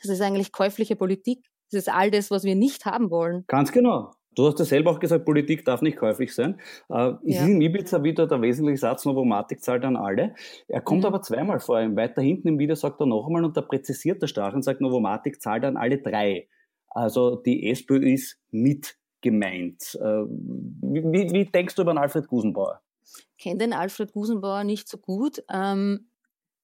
Das 0.03 0.11
ist 0.11 0.21
eigentlich 0.23 0.51
käufliche 0.51 0.97
Politik. 0.97 1.47
Das 1.71 1.83
ist 1.83 1.89
all 1.89 2.11
das, 2.11 2.33
was 2.33 2.43
wir 2.43 2.57
nicht 2.57 2.85
haben 2.85 3.13
wollen. 3.13 3.45
Ganz 3.47 3.71
genau. 3.71 4.11
Du 4.35 4.49
hast 4.49 4.59
ja 4.59 4.65
selber 4.65 4.91
auch 4.91 4.99
gesagt, 4.99 5.25
Politik 5.25 5.65
darf 5.65 5.83
nicht 5.83 5.99
käuflich 5.99 6.35
sein. 6.35 6.61
Äh, 6.89 7.13
ist 7.23 7.37
ja. 7.37 7.47
in 7.47 7.61
Ibiza 7.61 8.03
wieder 8.03 8.27
der 8.27 8.43
wesentliche 8.43 8.79
Satz, 8.79 9.05
Novomatic 9.05 9.63
zahlt 9.63 9.85
an 9.85 9.97
alle. 9.97 10.35
Er 10.67 10.81
kommt 10.81 11.03
mhm. 11.03 11.07
aber 11.07 11.23
zweimal 11.23 11.61
vor. 11.61 11.77
Weiter 11.95 12.23
hinten 12.23 12.49
im 12.49 12.59
Video 12.59 12.75
sagt 12.75 13.01
er 13.01 13.07
noch 13.07 13.29
einmal 13.29 13.45
und 13.45 13.57
da 13.57 13.61
präzisiert 13.61 14.21
der 14.21 14.27
Strache 14.27 14.57
und 14.57 14.63
sagt, 14.63 14.81
Novomatic 14.81 15.41
zahlt 15.41 15.65
an 15.65 15.77
alle 15.77 15.99
drei. 15.99 16.49
Also 16.91 17.37
die 17.37 17.71
SPÖ 17.71 18.13
ist 18.13 18.39
mit 18.51 18.97
gemeint. 19.21 19.97
Äh, 20.01 20.25
wie, 20.27 21.33
wie, 21.33 21.45
denkst 21.45 21.75
du 21.75 21.83
über 21.83 21.93
den 21.93 21.99
Alfred 21.99 22.29
Gusenbauer? 22.29 22.81
Ich 23.05 23.27
kenne 23.39 23.59
den 23.59 23.73
Alfred 23.73 24.13
Gusenbauer 24.13 24.65
nicht 24.65 24.89
so 24.89 24.99
gut. 24.99 25.43
Ähm, 25.53 26.09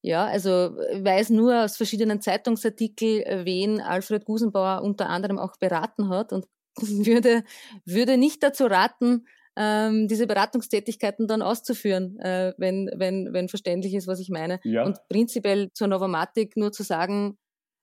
ja, 0.01 0.27
also 0.27 0.51
weiß 0.51 1.31
nur 1.31 1.65
aus 1.65 1.77
verschiedenen 1.77 2.21
Zeitungsartikeln, 2.21 3.47
wen 3.47 3.81
Alfred 3.81 4.25
Gusenbauer 4.25 4.83
unter 4.83 5.09
anderem 5.09 5.39
auch 5.39 5.57
beraten 5.59 6.09
hat 6.09 6.33
und 6.33 6.47
würde, 6.81 7.45
würde 7.85 8.17
nicht 8.17 8.43
dazu 8.43 8.67
raten, 8.67 9.27
ähm, 9.57 10.09
diese 10.09 10.27
Beratungstätigkeiten 10.27 11.29
dann 11.29 11.43
auszuführen, 11.43 12.19
äh, 12.21 12.55
wenn, 12.57 12.91
wenn, 12.97 13.33
wenn 13.33 13.49
verständlich 13.49 13.95
ist, 13.95 14.07
was 14.07 14.21
ich 14.21 14.31
meine. 14.31 14.61
Ja. 14.65 14.85
Und 14.85 14.99
prinzipiell 15.09 15.71
zur 15.73 15.89
Novomatik 15.89 16.57
nur 16.57 16.73
zu 16.73 16.83
sagen, 16.83 17.37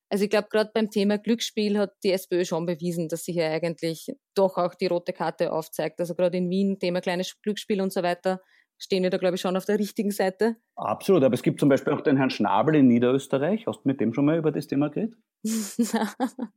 also 0.09 0.23
ich 0.23 0.29
glaube, 0.29 0.47
gerade 0.49 0.71
beim 0.73 0.89
Thema 0.89 1.17
Glücksspiel 1.17 1.77
hat 1.77 1.93
die 2.03 2.11
SPÖ 2.11 2.43
schon 2.43 2.65
bewiesen, 2.65 3.07
dass 3.07 3.23
sie 3.23 3.33
hier 3.33 3.49
eigentlich 3.49 4.11
doch 4.35 4.57
auch 4.57 4.73
die 4.73 4.87
rote 4.87 5.13
Karte 5.13 5.53
aufzeigt. 5.53 5.99
Also 5.99 6.15
gerade 6.15 6.37
in 6.37 6.49
Wien, 6.49 6.79
Thema 6.79 7.01
kleines 7.01 7.39
Glücksspiel 7.41 7.79
und 7.81 7.93
so 7.93 8.01
weiter, 8.01 8.41
stehen 8.79 9.03
wir 9.03 9.11
da, 9.11 9.17
glaube 9.17 9.35
ich, 9.35 9.41
schon 9.41 9.55
auf 9.55 9.65
der 9.65 9.77
richtigen 9.77 10.11
Seite. 10.11 10.55
Absolut, 10.75 11.23
aber 11.23 11.35
es 11.35 11.43
gibt 11.43 11.59
zum 11.59 11.69
Beispiel 11.69 11.93
auch 11.93 12.01
den 12.01 12.17
Herrn 12.17 12.31
Schnabel 12.31 12.75
in 12.75 12.87
Niederösterreich. 12.87 13.67
Hast 13.67 13.83
du 13.83 13.87
mit 13.87 13.99
dem 13.99 14.13
schon 14.13 14.25
mal 14.25 14.37
über 14.37 14.51
das 14.51 14.67
Thema 14.67 14.89
geredet? 14.89 15.15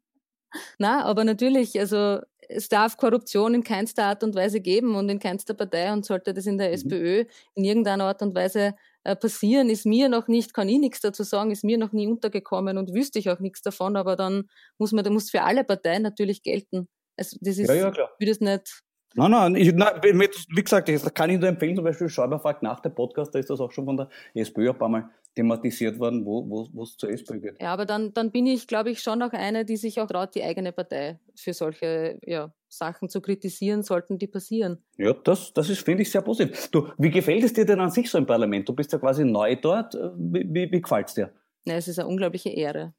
Na, 0.78 1.04
aber 1.04 1.24
natürlich, 1.24 1.78
also 1.78 2.20
es 2.48 2.68
darf 2.68 2.96
Korruption 2.96 3.54
in 3.54 3.64
keinster 3.64 4.04
Art 4.04 4.22
und 4.22 4.34
Weise 4.34 4.60
geben 4.60 4.94
und 4.94 5.08
in 5.08 5.18
keinster 5.18 5.54
Partei 5.54 5.92
und 5.92 6.04
sollte 6.04 6.34
das 6.34 6.46
in 6.46 6.58
der 6.58 6.68
mhm. 6.68 6.74
SPÖ 6.74 7.24
in 7.54 7.64
irgendeiner 7.64 8.04
Art 8.04 8.22
und 8.22 8.34
Weise 8.34 8.74
passieren, 9.04 9.68
ist 9.68 9.86
mir 9.86 10.08
noch 10.08 10.28
nicht, 10.28 10.54
kann 10.54 10.68
ich 10.68 10.78
nichts 10.78 11.00
dazu 11.00 11.22
sagen, 11.22 11.50
ist 11.50 11.64
mir 11.64 11.78
noch 11.78 11.92
nie 11.92 12.06
untergekommen 12.06 12.78
und 12.78 12.94
wüsste 12.94 13.18
ich 13.18 13.30
auch 13.30 13.40
nichts 13.40 13.62
davon, 13.62 13.96
aber 13.96 14.16
dann 14.16 14.48
muss 14.78 14.92
man, 14.92 15.04
da 15.04 15.10
muss 15.10 15.30
für 15.30 15.42
alle 15.42 15.64
Parteien 15.64 16.02
natürlich 16.02 16.42
gelten. 16.42 16.88
Also 17.16 17.36
das 17.40 17.58
ist, 17.58 17.68
ja, 17.68 17.74
ja, 17.74 17.90
klar. 17.90 18.10
ich 18.18 18.26
würde 18.26 18.32
es 18.32 18.40
nicht 18.40 18.82
Nein, 19.14 19.30
nein, 19.30 19.54
ich, 19.56 19.72
nein, 19.74 20.00
wie 20.02 20.62
gesagt, 20.62 20.88
das 20.88 21.12
kann 21.12 21.28
ich 21.28 21.38
nur 21.38 21.48
empfehlen, 21.48 21.76
zum 21.76 21.84
Beispiel 21.84 22.08
Schäuber 22.08 22.38
fragt 22.38 22.62
nach 22.62 22.80
dem 22.80 22.94
Podcast, 22.94 23.34
da 23.34 23.38
ist 23.38 23.50
das 23.50 23.60
auch 23.60 23.70
schon 23.70 23.84
von 23.84 23.96
der 23.98 24.08
SPÖ 24.34 24.70
ein 24.70 24.78
paar 24.78 24.88
Mal 24.88 25.10
thematisiert 25.34 25.98
worden, 25.98 26.24
wo 26.24 26.48
wo 26.48 26.68
wo, 26.72 26.82
es 26.82 26.96
zur 26.96 27.10
SPÖ 27.10 27.40
geht. 27.40 27.60
Ja, 27.60 27.72
aber 27.72 27.86
dann, 27.86 28.12
dann 28.12 28.30
bin 28.30 28.46
ich, 28.46 28.66
glaube 28.66 28.90
ich, 28.90 29.02
schon 29.02 29.22
auch 29.22 29.32
eine, 29.32 29.64
die 29.64 29.76
sich 29.76 30.00
auch 30.00 30.06
traut, 30.06 30.34
die 30.34 30.42
eigene 30.42 30.72
Partei 30.72 31.18
für 31.34 31.54
solche 31.54 32.18
ja, 32.24 32.52
Sachen 32.68 33.08
zu 33.08 33.20
kritisieren, 33.20 33.82
sollten 33.82 34.18
die 34.18 34.26
passieren. 34.26 34.84
Ja, 34.98 35.12
das, 35.12 35.52
das 35.52 35.70
ist, 35.70 35.84
finde 35.84 36.02
ich, 36.02 36.10
sehr 36.10 36.22
positiv. 36.22 36.68
Du, 36.70 36.88
wie 36.98 37.10
gefällt 37.10 37.44
es 37.44 37.52
dir 37.52 37.64
denn 37.64 37.80
an 37.80 37.90
sich 37.90 38.10
so 38.10 38.18
im 38.18 38.26
Parlament? 38.26 38.68
Du 38.68 38.74
bist 38.74 38.92
ja 38.92 38.98
quasi 38.98 39.24
neu 39.24 39.56
dort. 39.56 39.94
Wie, 40.16 40.46
wie, 40.48 40.70
wie 40.70 40.80
gefällt 40.80 41.08
es 41.08 41.14
dir? 41.14 41.32
Ja, 41.64 41.74
es 41.74 41.88
ist 41.88 41.98
eine 41.98 42.08
unglaubliche 42.08 42.50
Ehre, 42.50 42.94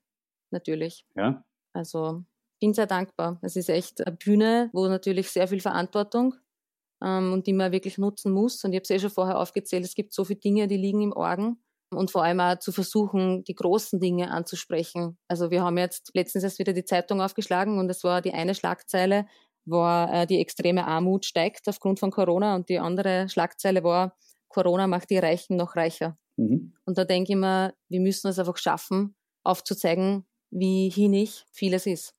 natürlich. 0.52 1.06
Ja. 1.16 1.44
Also 1.74 2.24
bin 2.64 2.74
sehr 2.74 2.88
dankbar. 2.88 3.40
Es 3.42 3.58
ist 3.58 3.70
echt 3.70 4.06
eine 4.06 4.16
Bühne, 4.16 4.70
wo 4.72 4.88
natürlich 4.88 5.30
sehr 5.30 5.50
viel 5.50 5.60
Verantwortung 5.60 6.36
ähm, 7.04 7.34
und 7.34 7.46
die 7.46 7.52
man 7.52 7.74
wirklich 7.74 7.98
nutzen 7.98 8.32
muss. 8.32 8.64
Und 8.64 8.72
ich 8.72 8.78
habe 8.78 8.84
es 8.84 8.90
eh 8.90 9.00
schon 9.00 9.10
vorher 9.10 9.38
aufgezählt, 9.38 9.84
es 9.84 9.96
gibt 9.96 10.14
so 10.14 10.24
viele 10.24 10.40
Dinge, 10.40 10.68
die 10.68 10.78
liegen 10.78 11.02
im 11.02 11.12
Orgen. 11.12 11.58
Und 11.96 12.12
vor 12.12 12.24
allem 12.24 12.40
auch 12.40 12.60
zu 12.60 12.72
versuchen, 12.72 13.44
die 13.44 13.56
großen 13.56 14.00
Dinge 14.00 14.32
anzusprechen. 14.32 15.18
Also 15.28 15.52
wir 15.52 15.64
haben 15.64 15.78
jetzt 15.78 16.12
letztens 16.14 16.44
erst 16.44 16.60
wieder 16.60 16.74
die 16.74 16.86
Zeitung 16.86 17.22
aufgeschlagen 17.22 17.80
und 17.80 17.90
es 17.90 18.04
war 18.04 18.22
die 18.22 18.34
eine 18.34 18.56
Schlagzeile, 18.56 19.26
war 19.66 20.14
äh, 20.14 20.28
die 20.28 20.40
extreme 20.40 20.86
Armut 20.86 21.26
steigt 21.26 21.68
aufgrund 21.68 22.00
von 22.00 22.12
Corona 22.12 22.56
und 22.56 22.70
die 22.70 22.80
andere 22.80 23.30
Schlagzeile 23.30 23.84
war, 23.84 24.16
Corona 24.50 24.88
macht 24.88 25.10
die 25.10 25.18
Reichen 25.18 25.58
noch 25.58 25.76
reicher. 25.76 26.18
Mhm. 26.38 26.74
Und 26.86 26.98
da 26.98 27.06
denke 27.06 27.34
ich 27.34 27.38
mir, 27.38 27.74
wir 27.90 28.00
müssen 28.00 28.28
es 28.28 28.40
einfach 28.40 28.58
schaffen, 28.58 29.16
aufzuzeigen, 29.44 30.26
wie 30.52 30.90
hinig 30.90 31.46
vieles 31.52 31.86
ist. 31.86 32.16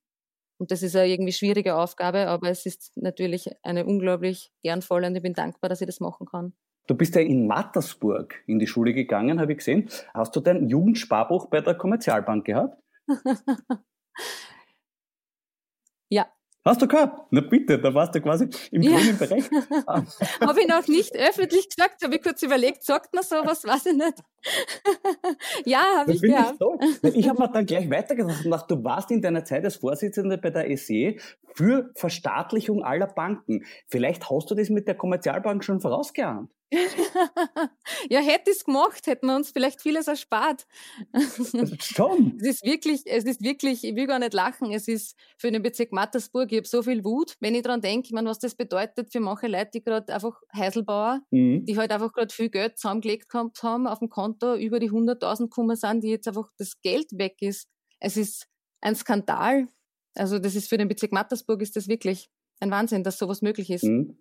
Und 0.58 0.70
das 0.70 0.82
ist 0.82 0.96
eine 0.96 1.08
irgendwie 1.08 1.32
schwierige 1.32 1.76
Aufgabe, 1.76 2.28
aber 2.28 2.48
es 2.48 2.64
ist 2.64 2.92
natürlich 2.96 3.50
eine 3.62 3.84
unglaublich 3.84 4.52
ehrenvolle 4.62 5.06
und 5.06 5.16
ich 5.16 5.22
bin 5.22 5.34
dankbar, 5.34 5.68
dass 5.68 5.80
ich 5.80 5.86
das 5.86 6.00
machen 6.00 6.26
kann. 6.26 6.54
Du 6.86 6.94
bist 6.94 7.14
ja 7.14 7.22
in 7.22 7.46
Mattersburg 7.46 8.42
in 8.46 8.58
die 8.58 8.66
Schule 8.66 8.92
gegangen, 8.92 9.40
habe 9.40 9.52
ich 9.52 9.58
gesehen. 9.58 9.88
Hast 10.12 10.36
du 10.36 10.40
dein 10.40 10.68
Jugendsparbuch 10.68 11.46
bei 11.46 11.60
der 11.62 11.74
Kommerzialbank 11.74 12.44
gehabt? 12.44 12.78
ja, 16.10 16.26
Hast 16.66 16.80
du 16.80 16.88
gehabt? 16.88 17.26
Na 17.30 17.42
bitte, 17.42 17.78
da 17.78 17.92
warst 17.92 18.14
du 18.14 18.22
quasi 18.22 18.48
im 18.70 18.80
ja. 18.80 18.96
grünen 18.96 19.18
Bereich. 19.18 19.44
habe 19.86 20.60
ich 20.60 20.66
noch 20.66 20.88
nicht 20.88 21.14
öffentlich 21.14 21.68
gesagt, 21.68 22.02
habe 22.02 22.14
ich 22.14 22.22
kurz 22.22 22.42
überlegt, 22.42 22.82
sagt 22.82 23.12
man 23.12 23.22
sowas, 23.22 23.64
weiß 23.64 23.86
ich 23.86 23.92
nicht. 23.92 24.14
ja, 25.66 25.82
habe 25.98 26.12
ich 26.12 26.22
gehabt. 26.22 26.58
Ich, 27.02 27.16
ich 27.16 27.28
habe 27.28 27.42
mir 27.42 27.50
dann 27.50 27.66
gleich 27.66 27.90
weitergedacht, 27.90 28.70
du 28.70 28.82
warst 28.82 29.10
in 29.10 29.20
deiner 29.20 29.44
Zeit 29.44 29.62
als 29.64 29.76
Vorsitzende 29.76 30.38
bei 30.38 30.48
der 30.48 30.74
SE 30.78 31.16
für 31.54 31.90
Verstaatlichung 31.96 32.82
aller 32.82 33.08
Banken. 33.08 33.66
Vielleicht 33.88 34.30
hast 34.30 34.50
du 34.50 34.54
das 34.54 34.70
mit 34.70 34.88
der 34.88 34.94
Kommerzialbank 34.94 35.62
schon 35.64 35.80
vorausgeahnt. 35.80 36.50
ja, 38.10 38.20
hätte 38.20 38.50
es 38.50 38.64
gemacht, 38.64 39.06
hätten 39.06 39.26
wir 39.26 39.36
uns 39.36 39.50
vielleicht 39.50 39.80
vieles 39.80 40.08
erspart. 40.08 40.66
Schon. 41.80 42.38
Es 42.40 42.56
ist 42.56 42.64
wirklich, 42.64 43.02
es 43.06 43.24
ist 43.24 43.42
wirklich, 43.42 43.84
ich 43.84 43.94
will 43.94 44.06
gar 44.06 44.18
nicht 44.18 44.34
lachen, 44.34 44.72
es 44.72 44.88
ist 44.88 45.16
für 45.38 45.50
den 45.50 45.62
Bezirk 45.62 45.92
Mattersburg, 45.92 46.50
ich 46.50 46.58
habe 46.58 46.66
so 46.66 46.82
viel 46.82 47.04
Wut, 47.04 47.36
wenn 47.40 47.54
ich 47.54 47.62
daran 47.62 47.80
denke, 47.80 48.06
ich 48.06 48.12
meine, 48.12 48.28
was 48.28 48.38
das 48.38 48.54
bedeutet 48.54 49.12
für 49.12 49.20
manche 49.20 49.46
Leute, 49.46 49.70
die 49.74 49.82
gerade 49.82 50.12
einfach 50.12 50.40
Heiselbauer, 50.54 51.20
mhm. 51.30 51.64
die 51.64 51.76
halt 51.76 51.92
einfach 51.92 52.12
gerade 52.12 52.34
viel 52.34 52.50
Geld 52.50 52.78
zusammengelegt 52.78 53.32
haben 53.32 53.86
auf 53.86 53.98
dem 54.00 54.08
Konto, 54.08 54.54
über 54.56 54.80
die 54.80 54.90
100.000 54.90 55.44
gekommen 55.44 55.76
sind, 55.76 56.02
die 56.02 56.10
jetzt 56.10 56.28
einfach 56.28 56.50
das 56.58 56.80
Geld 56.82 57.18
weg 57.18 57.36
ist. 57.40 57.68
Es 58.00 58.16
ist 58.16 58.46
ein 58.80 58.96
Skandal. 58.96 59.68
Also 60.14 60.38
das 60.38 60.54
ist 60.54 60.68
für 60.68 60.78
den 60.78 60.88
Bezirk 60.88 61.12
Mattersburg 61.12 61.60
ist 61.62 61.76
das 61.76 61.88
wirklich 61.88 62.28
ein 62.60 62.70
Wahnsinn, 62.70 63.02
dass 63.02 63.18
sowas 63.18 63.42
möglich 63.42 63.70
ist. 63.70 63.84
Mhm. 63.84 64.16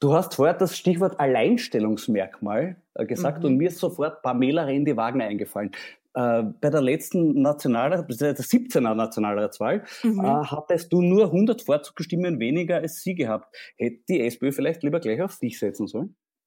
Du 0.00 0.12
hast 0.14 0.34
vorher 0.34 0.54
das 0.54 0.76
Stichwort 0.76 1.20
Alleinstellungsmerkmal 1.20 2.76
äh, 2.94 3.06
gesagt 3.06 3.40
mhm. 3.40 3.50
und 3.50 3.56
mir 3.56 3.68
ist 3.68 3.78
sofort 3.78 4.22
Pamela 4.22 4.64
Rendi-Wagner 4.64 5.24
eingefallen. 5.24 5.70
Äh, 6.14 6.44
bei 6.60 6.70
der 6.70 6.80
letzten 6.80 7.40
Nationalrat, 7.42 8.08
der 8.20 8.36
17er 8.36 8.94
Nationalratswahl, 8.94 9.84
mhm. 10.02 10.24
äh, 10.24 10.44
hattest 10.44 10.92
du 10.92 11.02
nur 11.02 11.26
100 11.26 11.62
Vorzugsstimmen 11.62 12.38
weniger 12.38 12.76
als 12.76 13.02
sie 13.02 13.14
gehabt. 13.14 13.54
Hätte 13.76 14.02
die 14.08 14.20
SPÖ 14.20 14.52
vielleicht 14.52 14.82
lieber 14.82 15.00
gleich 15.00 15.20
auf 15.22 15.38
dich 15.38 15.58
setzen 15.58 15.86
sollen? 15.86 16.16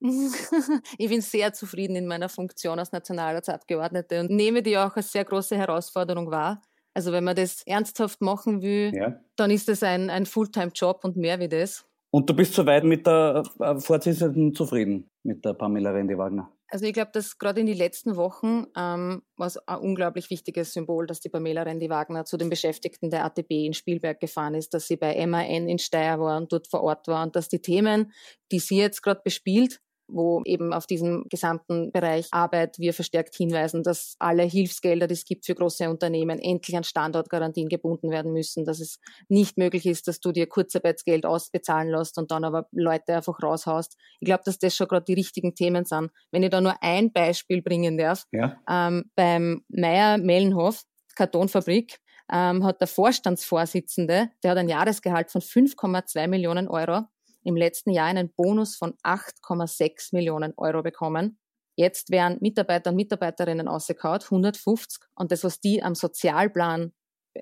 ich 0.98 1.08
bin 1.08 1.20
sehr 1.20 1.52
zufrieden 1.52 1.96
in 1.96 2.06
meiner 2.06 2.28
Funktion 2.28 2.78
als 2.78 2.92
Nationalratsabgeordnete 2.92 4.20
und 4.20 4.30
nehme 4.30 4.62
die 4.62 4.78
auch 4.78 4.94
als 4.94 5.10
sehr 5.10 5.24
große 5.24 5.56
Herausforderung 5.56 6.30
wahr. 6.30 6.62
Also 6.98 7.12
wenn 7.12 7.22
man 7.22 7.36
das 7.36 7.62
ernsthaft 7.64 8.20
machen 8.20 8.60
will, 8.60 8.92
ja. 8.92 9.20
dann 9.36 9.52
ist 9.52 9.68
das 9.68 9.84
ein, 9.84 10.10
ein 10.10 10.26
Fulltime-Job 10.26 11.04
und 11.04 11.16
mehr 11.16 11.38
wie 11.38 11.46
das. 11.46 11.86
Und 12.10 12.28
du 12.28 12.34
bist 12.34 12.54
soweit 12.54 12.82
mit 12.82 13.06
der 13.06 13.44
äh, 13.60 13.78
Vorsitzenden 13.78 14.52
zufrieden, 14.52 15.08
mit 15.22 15.44
der 15.44 15.54
Pamela 15.54 15.92
Rendi-Wagner? 15.92 16.50
Also 16.66 16.86
ich 16.86 16.92
glaube, 16.92 17.12
dass 17.12 17.38
gerade 17.38 17.60
in 17.60 17.66
den 17.66 17.76
letzten 17.76 18.16
Wochen 18.16 18.66
ähm, 18.76 19.22
war 19.36 19.46
es 19.46 19.58
ein 19.68 19.78
unglaublich 19.78 20.28
wichtiges 20.30 20.72
Symbol, 20.72 21.06
dass 21.06 21.20
die 21.20 21.28
Pamela 21.28 21.62
Rendi-Wagner 21.62 22.24
zu 22.24 22.36
den 22.36 22.50
Beschäftigten 22.50 23.10
der 23.10 23.24
ATB 23.24 23.48
in 23.48 23.74
Spielberg 23.74 24.18
gefahren 24.18 24.56
ist, 24.56 24.74
dass 24.74 24.88
sie 24.88 24.96
bei 24.96 25.24
MAN 25.24 25.68
in 25.68 25.78
Steyr 25.78 26.18
war 26.18 26.36
und 26.36 26.52
dort 26.52 26.66
vor 26.66 26.82
Ort 26.82 27.06
war 27.06 27.22
und 27.22 27.36
dass 27.36 27.48
die 27.48 27.62
Themen, 27.62 28.10
die 28.50 28.58
sie 28.58 28.78
jetzt 28.78 29.04
gerade 29.04 29.20
bespielt, 29.22 29.80
wo 30.08 30.42
eben 30.44 30.72
auf 30.72 30.86
diesem 30.86 31.24
gesamten 31.28 31.92
Bereich 31.92 32.28
Arbeit 32.32 32.78
wir 32.78 32.94
verstärkt 32.94 33.34
hinweisen, 33.36 33.82
dass 33.82 34.16
alle 34.18 34.42
Hilfsgelder, 34.42 35.06
die 35.06 35.14
es 35.14 35.24
gibt 35.24 35.46
für 35.46 35.54
große 35.54 35.88
Unternehmen, 35.88 36.38
endlich 36.38 36.76
an 36.76 36.84
Standortgarantien 36.84 37.68
gebunden 37.68 38.10
werden 38.10 38.32
müssen, 38.32 38.64
dass 38.64 38.80
es 38.80 38.98
nicht 39.28 39.58
möglich 39.58 39.86
ist, 39.86 40.08
dass 40.08 40.20
du 40.20 40.32
dir 40.32 40.46
Kurzarbeitsgeld 40.46 41.26
ausbezahlen 41.26 41.90
lässt 41.90 42.18
und 42.18 42.30
dann 42.30 42.44
aber 42.44 42.66
Leute 42.72 43.16
einfach 43.16 43.42
raushaust. 43.42 43.96
Ich 44.20 44.26
glaube, 44.26 44.42
dass 44.44 44.58
das 44.58 44.74
schon 44.74 44.88
gerade 44.88 45.04
die 45.04 45.14
richtigen 45.14 45.54
Themen 45.54 45.84
sind. 45.84 46.10
Wenn 46.30 46.42
ich 46.42 46.50
da 46.50 46.60
nur 46.60 46.82
ein 46.82 47.12
Beispiel 47.12 47.62
bringen 47.62 47.98
darf, 47.98 48.24
ja. 48.32 48.56
ähm, 48.68 49.10
beim 49.14 49.62
Meier 49.68 50.18
Mellenhof, 50.18 50.82
Kartonfabrik, 51.14 51.98
ähm, 52.30 52.64
hat 52.64 52.80
der 52.80 52.88
Vorstandsvorsitzende, 52.88 54.30
der 54.42 54.50
hat 54.50 54.58
ein 54.58 54.68
Jahresgehalt 54.68 55.30
von 55.30 55.40
5,2 55.40 56.28
Millionen 56.28 56.68
Euro 56.68 57.06
im 57.48 57.56
letzten 57.56 57.90
Jahr 57.90 58.06
einen 58.06 58.30
Bonus 58.34 58.76
von 58.76 58.92
8,6 59.02 60.14
Millionen 60.14 60.52
Euro 60.58 60.82
bekommen. 60.82 61.38
Jetzt 61.76 62.10
werden 62.10 62.36
Mitarbeiter 62.42 62.90
und 62.90 62.96
Mitarbeiterinnen 62.96 63.68
ausgekaut, 63.68 64.24
150. 64.24 65.08
Und 65.14 65.32
das, 65.32 65.44
was 65.44 65.58
die 65.58 65.82
am 65.82 65.94
Sozialplan, 65.94 66.92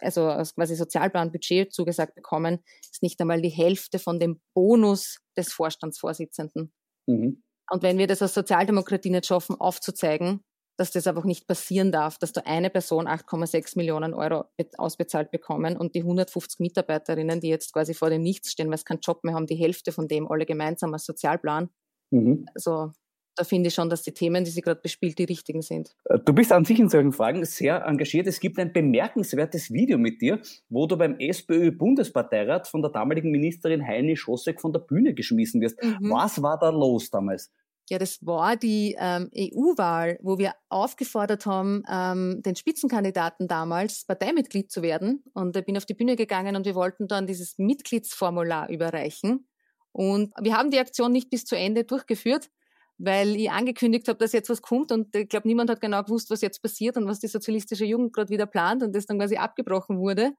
also 0.01 0.27
als 0.29 0.55
quasi 0.55 0.77
Sozialplanbudget 0.77 1.73
zugesagt 1.73 2.15
bekommen, 2.15 2.63
ist 2.89 3.03
nicht 3.03 3.21
einmal 3.21 3.43
die 3.43 3.49
Hälfte 3.49 3.99
von 3.99 4.21
dem 4.21 4.41
Bonus 4.55 5.19
des 5.37 5.53
Vorstandsvorsitzenden. 5.53 6.73
Mhm. 7.07 7.43
Und 7.69 7.83
wenn 7.83 7.99
wir 7.99 8.07
das 8.07 8.23
als 8.23 8.35
Sozialdemokratie 8.35 9.11
nicht 9.11 9.27
schaffen, 9.27 9.57
aufzuzeigen, 9.59 10.45
dass 10.77 10.91
das 10.91 11.07
einfach 11.07 11.25
nicht 11.25 11.47
passieren 11.47 11.91
darf, 11.91 12.19
dass 12.19 12.33
da 12.33 12.43
eine 12.45 12.71
Person 12.71 13.07
8,6 13.07 13.77
Millionen 13.77 14.15
Euro 14.15 14.45
ausbezahlt 14.77 15.31
bekommen 15.31 15.77
und 15.77 15.95
die 15.95 16.01
150 16.01 16.61
Mitarbeiterinnen, 16.61 17.41
die 17.41 17.49
jetzt 17.49 17.73
quasi 17.73 17.95
vor 17.95 18.11
dem 18.11 18.23
Nichts 18.23 18.53
stehen, 18.53 18.71
weil 18.71 18.79
sie 18.79 18.85
keinen 18.85 19.01
Job 19.01 19.25
mehr 19.25 19.35
haben, 19.35 19.47
die 19.47 19.57
Hälfte 19.57 19.93
von 19.93 20.09
dem 20.09 20.31
alle 20.31 20.47
gemeinsam 20.47 20.93
als 20.93 21.07
Sozialplan. 21.07 21.71
Mhm. 22.11 22.47
Also 22.55 22.93
da 23.37 23.45
finde 23.45 23.69
ich 23.69 23.75
schon, 23.75 23.91
dass 23.91 24.03
die 24.03 24.13
Themen, 24.13 24.45
die 24.45 24.51
sie 24.51 24.63
gerade 24.63 24.81
bespielt, 24.81 25.19
die 25.19 25.25
richtigen 25.25 25.61
sind. 25.61 25.95
Äh, 26.05 26.19
du 26.25 26.33
bist 26.33 26.53
an 26.53 26.65
sich 26.65 26.79
in 26.79 26.89
solchen 26.89 27.13
Fragen 27.13 27.45
sehr 27.45 27.85
engagiert. 27.85 28.27
Es 28.27 28.41
gibt 28.41 28.59
ein 28.59 28.73
bemerkenswertes 28.73 29.71
Video 29.73 29.99
mit 29.99 30.23
dir, 30.23 30.41
wo 30.69 30.87
du 30.87 30.97
beim 30.97 31.19
SPÖ-Bundesparteirat 31.19 32.67
von 32.67 32.83
der 32.83 32.91
damaligen 32.91 33.31
Ministerin 33.31 33.87
Heini 33.87 34.17
Schossek 34.17 34.61
von 34.61 34.73
der 34.73 34.81
Bühne 34.81 35.15
geschmissen 35.15 35.61
wirst. 35.61 35.83
Mhm. 35.83 36.11
Was 36.11 36.43
war 36.43 36.59
da 36.59 36.71
los 36.71 37.11
damals? 37.11 37.53
Ja, 37.89 37.99
das 37.99 38.25
war 38.27 38.57
die 38.57 38.97
ähm, 38.99 39.31
EU-Wahl, 39.37 40.19
wo 40.21 40.39
wir 40.39 40.55
aufgefordert 40.69 41.47
haben, 41.47 41.85
ähm, 41.89 42.43
den 42.45 42.57
Spitzenkandidaten 42.57 43.47
damals 43.47 44.05
Parteimitglied 44.05 44.73
zu 44.73 44.83
werden. 44.83 45.23
Und 45.35 45.57
ich 45.57 45.65
bin 45.65 45.77
auf 45.77 45.87
die 45.87 45.95
Bühne 45.95 46.17
gegangen 46.17 46.57
und 46.57 46.67
wir 46.67 46.75
wollten 46.75 47.07
dann 47.07 47.27
dieses 47.27 47.59
Mitgliedsformular 47.59 48.69
überreichen. 48.71 49.47
Und 49.93 50.35
wir 50.41 50.57
haben 50.57 50.71
die 50.71 50.81
Aktion 50.81 51.13
nicht 51.13 51.31
bis 51.31 51.45
zu 51.45 51.57
Ende 51.57 51.85
durchgeführt, 51.85 52.51
weil 52.99 53.37
ich 53.37 53.51
angekündigt 53.51 54.09
habe, 54.09 54.19
dass 54.19 54.33
jetzt 54.33 54.49
was 54.49 54.63
kommt 54.63 54.91
und 54.93 55.15
ich 55.15 55.29
glaube, 55.29 55.49
niemand 55.49 55.71
hat 55.71 55.81
genau 55.81 56.03
gewusst, 56.03 56.31
was 56.31 56.41
jetzt 56.41 56.63
passiert 56.63 56.97
und 56.97 57.07
was 57.07 57.21
die 57.21 57.29
sozialistische 57.29 57.85
Jugend 57.85 58.13
gerade 58.13 58.31
wieder 58.31 58.47
plant 58.47 58.83
und 58.83 58.95
das 58.95 59.07
dann 59.07 59.19
quasi 59.19 59.37
abgebrochen 59.37 59.99
wurde. 59.99 60.33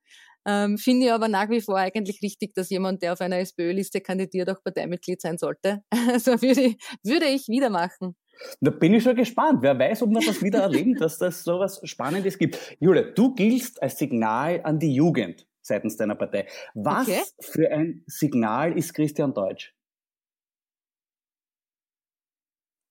Ähm, 0.45 0.77
Finde 0.77 1.07
ich 1.07 1.11
aber 1.11 1.27
nach 1.27 1.49
wie 1.49 1.61
vor 1.61 1.77
eigentlich 1.77 2.21
richtig, 2.21 2.53
dass 2.55 2.69
jemand, 2.69 3.01
der 3.03 3.13
auf 3.13 3.21
einer 3.21 3.37
SPÖ-Liste 3.39 4.01
kandidiert, 4.01 4.49
auch 4.49 4.63
Parteimitglied 4.63 5.21
sein 5.21 5.37
sollte. 5.37 5.83
Also 6.07 6.41
würde 6.41 6.61
ich, 6.61 6.77
würde 7.03 7.25
ich 7.25 7.47
wieder 7.49 7.69
machen. 7.69 8.15
Da 8.61 8.71
bin 8.71 8.93
ich 8.93 9.03
schon 9.03 9.15
gespannt. 9.15 9.59
Wer 9.61 9.77
weiß, 9.77 10.03
ob 10.03 10.11
wir 10.11 10.25
das 10.25 10.41
wieder 10.41 10.59
erleben, 10.59 10.95
dass 10.95 11.17
das 11.17 11.43
so 11.43 11.59
was 11.59 11.81
Spannendes 11.83 12.37
gibt. 12.37 12.77
Julia, 12.79 13.03
du 13.03 13.35
giltst 13.35 13.81
als 13.81 13.97
Signal 13.97 14.61
an 14.63 14.79
die 14.79 14.93
Jugend 14.93 15.45
seitens 15.61 15.97
deiner 15.97 16.15
Partei. 16.15 16.47
Was 16.73 17.07
okay. 17.07 17.21
für 17.39 17.71
ein 17.71 18.03
Signal 18.07 18.77
ist 18.77 18.93
Christian 18.93 19.33
Deutsch? 19.33 19.75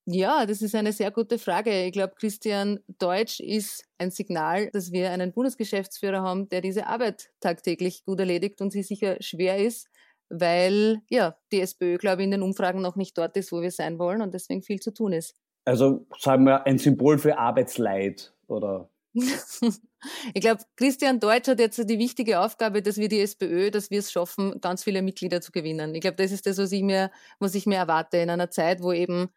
Ja, 0.08 0.46
das 0.46 0.62
ist 0.62 0.76
eine 0.76 0.92
sehr 0.92 1.10
gute 1.10 1.36
Frage. 1.36 1.84
Ich 1.84 1.92
glaube, 1.92 2.14
Christian 2.16 2.78
Deutsch 2.98 3.40
ist 3.40 3.84
ein 3.98 4.12
Signal, 4.12 4.70
dass 4.70 4.92
wir 4.92 5.10
einen 5.10 5.32
Bundesgeschäftsführer 5.32 6.22
haben, 6.22 6.48
der 6.48 6.60
diese 6.60 6.86
Arbeit 6.86 7.30
tagtäglich 7.40 8.04
gut 8.04 8.20
erledigt 8.20 8.60
und 8.60 8.70
sie 8.70 8.84
sicher 8.84 9.16
schwer 9.20 9.58
ist, 9.58 9.88
weil 10.28 11.02
ja 11.10 11.36
die 11.50 11.60
SPÖ, 11.60 11.98
glaube 11.98 12.22
ich, 12.22 12.26
in 12.26 12.30
den 12.30 12.42
Umfragen 12.42 12.82
noch 12.82 12.94
nicht 12.94 13.18
dort 13.18 13.36
ist, 13.36 13.50
wo 13.50 13.60
wir 13.62 13.72
sein 13.72 13.98
wollen 13.98 14.22
und 14.22 14.32
deswegen 14.32 14.62
viel 14.62 14.78
zu 14.78 14.92
tun 14.94 15.12
ist. 15.12 15.34
Also 15.64 16.06
sagen 16.16 16.44
wir 16.44 16.66
ein 16.66 16.78
Symbol 16.78 17.18
für 17.18 17.36
Arbeitsleid 17.38 18.32
oder? 18.46 18.88
ich 19.14 20.40
glaube, 20.40 20.62
Christian 20.76 21.18
Deutsch 21.18 21.48
hat 21.48 21.58
jetzt 21.58 21.78
die 21.90 21.98
wichtige 21.98 22.38
Aufgabe, 22.38 22.80
dass 22.80 22.98
wir 22.98 23.08
die 23.08 23.20
SPÖ, 23.20 23.72
dass 23.72 23.90
wir 23.90 23.98
es 23.98 24.12
schaffen, 24.12 24.60
ganz 24.60 24.84
viele 24.84 25.02
Mitglieder 25.02 25.40
zu 25.40 25.50
gewinnen. 25.50 25.96
Ich 25.96 26.02
glaube, 26.02 26.16
das 26.16 26.30
ist 26.30 26.46
das, 26.46 26.58
was 26.58 26.70
ich 26.70 26.82
mir, 26.82 27.10
was 27.40 27.56
ich 27.56 27.66
mir 27.66 27.76
erwarte 27.76 28.18
in 28.18 28.30
einer 28.30 28.50
Zeit, 28.50 28.82
wo 28.82 28.92
eben 28.92 29.30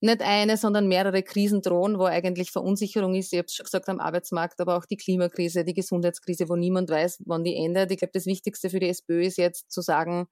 nicht 0.00 0.22
eine, 0.22 0.56
sondern 0.56 0.88
mehrere 0.88 1.22
Krisen 1.22 1.62
drohen, 1.62 1.98
wo 1.98 2.04
eigentlich 2.04 2.50
Verunsicherung 2.50 3.14
ist. 3.14 3.32
Ich 3.32 3.38
habe 3.38 3.46
es 3.46 3.54
schon 3.54 3.64
gesagt 3.64 3.88
am 3.88 4.00
Arbeitsmarkt, 4.00 4.60
aber 4.60 4.76
auch 4.76 4.84
die 4.84 4.96
Klimakrise, 4.96 5.64
die 5.64 5.74
Gesundheitskrise, 5.74 6.48
wo 6.48 6.56
niemand 6.56 6.90
weiß, 6.90 7.22
wann 7.26 7.44
die 7.44 7.56
endet. 7.56 7.90
Ich 7.90 7.98
glaube, 7.98 8.12
das 8.12 8.26
Wichtigste 8.26 8.70
für 8.70 8.80
die 8.80 8.88
SPÖ 8.88 9.22
ist 9.22 9.38
jetzt 9.38 9.70
zu 9.70 9.80
sagen, 9.80 10.26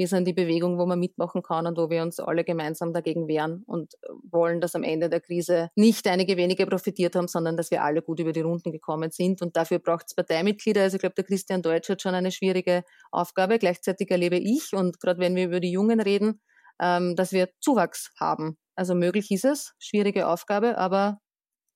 wir 0.00 0.08
sind 0.08 0.26
die 0.26 0.32
Bewegung, 0.32 0.78
wo 0.78 0.86
man 0.86 0.98
mitmachen 0.98 1.42
kann 1.42 1.66
und 1.66 1.76
wo 1.76 1.90
wir 1.90 2.00
uns 2.00 2.20
alle 2.20 2.42
gemeinsam 2.42 2.94
dagegen 2.94 3.28
wehren 3.28 3.64
und 3.66 3.92
wollen, 4.22 4.62
dass 4.62 4.74
am 4.74 4.82
Ende 4.82 5.10
der 5.10 5.20
Krise 5.20 5.68
nicht 5.74 6.06
einige 6.06 6.38
wenige 6.38 6.66
profitiert 6.66 7.16
haben, 7.16 7.28
sondern 7.28 7.58
dass 7.58 7.70
wir 7.70 7.84
alle 7.84 8.00
gut 8.00 8.18
über 8.18 8.32
die 8.32 8.40
Runden 8.40 8.72
gekommen 8.72 9.10
sind. 9.10 9.42
Und 9.42 9.58
dafür 9.58 9.78
braucht 9.78 10.06
es 10.06 10.14
Parteimitglieder. 10.14 10.80
Also 10.80 10.94
ich 10.94 11.00
glaube, 11.00 11.16
der 11.16 11.24
Christian 11.24 11.60
Deutsch 11.60 11.90
hat 11.90 12.00
schon 12.00 12.14
eine 12.14 12.30
schwierige 12.30 12.82
Aufgabe. 13.10 13.58
Gleichzeitig 13.58 14.10
erlebe 14.10 14.38
ich, 14.38 14.72
und 14.72 15.00
gerade 15.00 15.20
wenn 15.20 15.36
wir 15.36 15.44
über 15.44 15.60
die 15.60 15.72
Jungen 15.72 16.00
reden, 16.00 16.40
ähm, 16.80 17.14
dass 17.14 17.32
wir 17.32 17.50
Zuwachs 17.60 18.10
haben 18.18 18.56
also 18.80 18.94
möglich 18.94 19.30
ist 19.30 19.44
es, 19.44 19.74
schwierige 19.78 20.26
Aufgabe, 20.26 20.78
aber, 20.78 21.20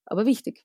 aber 0.07 0.25
wichtig. 0.25 0.65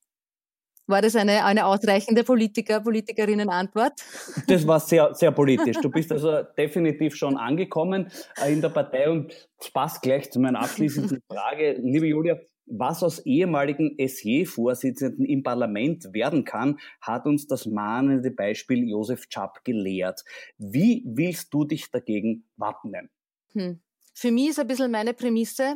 War 0.88 1.02
das 1.02 1.17
eine, 1.17 1.43
eine 1.43 1.65
ausreichende 1.65 2.23
Politiker, 2.23 2.80
Politikerinnen-Antwort? 2.80 3.99
Das 4.47 4.65
war 4.65 4.80
sehr, 4.80 5.13
sehr 5.13 5.34
politisch. 5.34 5.75
Du 5.82 5.89
bist 5.91 6.13
also 6.13 6.43
definitiv 6.58 7.13
schon 7.17 7.36
angekommen 7.36 8.10
äh, 8.41 8.54
in 8.54 8.62
der 8.62 8.69
Partei 8.69 9.10
und 9.10 9.34
das 9.58 9.69
passt 9.69 10.02
gleich 10.02 10.32
zu 10.32 10.39
meiner 10.39 10.62
abschließenden 10.62 11.21
Frage. 11.30 11.73
Liebe 11.84 12.08
Julia, 12.08 12.39
was 12.67 13.04
aus 13.04 13.19
ehemaligen 13.25 13.97
SJ-Vorsitzenden 13.99 15.25
im 15.25 15.43
Parlament 15.43 16.06
werden 16.13 16.45
kann, 16.45 16.80
hat 17.02 17.25
uns 17.25 17.47
das 17.47 17.65
mahnende 17.65 18.32
Beispiel 18.32 18.88
Josef 18.88 19.25
Schapp 19.30 19.65
gelehrt. 19.65 20.23
Wie 20.58 21.04
willst 21.06 21.54
du 21.54 21.65
dich 21.65 21.91
dagegen 21.91 22.45
wappnen? 22.56 23.10
Hm. 23.52 23.82
Für 24.13 24.32
mich 24.32 24.49
ist 24.49 24.60
ein 24.60 24.67
bisschen 24.67 24.91
meine 24.91 25.13
Prämisse, 25.13 25.75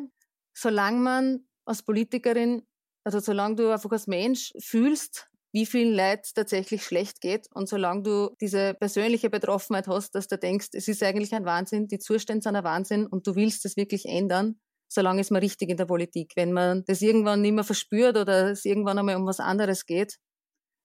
solange 0.54 1.00
man 1.00 1.48
als 1.66 1.84
Politikerin, 1.84 2.64
also 3.04 3.20
solange 3.20 3.56
du 3.56 3.72
einfach 3.72 3.92
als 3.92 4.08
Mensch 4.08 4.54
fühlst, 4.60 5.30
wie 5.54 5.66
vielen 5.68 5.94
Leid 5.94 6.28
tatsächlich 6.34 6.84
schlecht 6.84 7.22
geht 7.22 7.48
und 7.54 7.70
solange 7.70 8.02
du 8.02 8.36
diese 8.42 8.74
persönliche 8.74 9.30
Betroffenheit 9.30 9.88
hast, 9.88 10.16
dass 10.16 10.28
du 10.28 10.38
denkst, 10.38 10.70
es 10.74 10.88
ist 10.88 11.04
eigentlich 11.04 11.34
ein 11.36 11.46
Wahnsinn, 11.46 11.88
die 11.88 12.00
Zustände 12.00 12.42
sind 12.42 12.56
ein 12.56 12.64
Wahnsinn 12.64 13.06
und 13.06 13.28
du 13.28 13.36
willst 13.36 13.64
es 13.66 13.78
wirklich 13.78 14.06
ändern, 14.06 14.60
solange 14.90 15.22
ist 15.22 15.30
man 15.30 15.42
richtig 15.42 15.70
in 15.70 15.78
der 15.78 15.86
Politik. 15.86 16.34
Wenn 16.36 16.54
man 16.54 16.84
das 16.86 17.02
irgendwann 17.02 17.42
nicht 17.42 17.54
mehr 17.54 17.64
verspürt 17.64 18.18
oder 18.18 18.52
es 18.52 18.66
irgendwann 18.66 18.98
einmal 18.98 19.16
um 19.16 19.28
was 19.28 19.40
anderes 19.40 19.86
geht, 19.86 20.18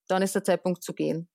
dann 0.07 0.23
ist 0.23 0.35
der 0.35 0.45
Zeitpunkt 0.45 0.83
zu 0.83 0.93
gehen. 0.93 1.29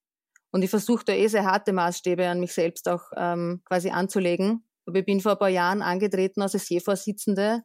Und 0.52 0.62
ich 0.62 0.69
versuche 0.69 1.04
da 1.04 1.13
eh 1.13 1.28
sehr 1.28 1.46
harte 1.46 1.74
Maßstäbe 1.74 2.28
an 2.28 2.39
mich 2.39 2.54
selbst 2.54 2.88
auch 2.88 3.04
ähm, 3.17 3.62
quasi 3.65 3.89
anzulegen. 3.89 4.67
Aber 4.86 5.00
ich 5.00 5.06
bin 5.06 5.22
vor 5.22 5.34
ein 5.34 5.39
paar 5.39 5.50
Jahren 5.50 5.82
angetreten 5.82 6.43
als 6.43 6.54
SJ-Vorsitzende 6.54 7.63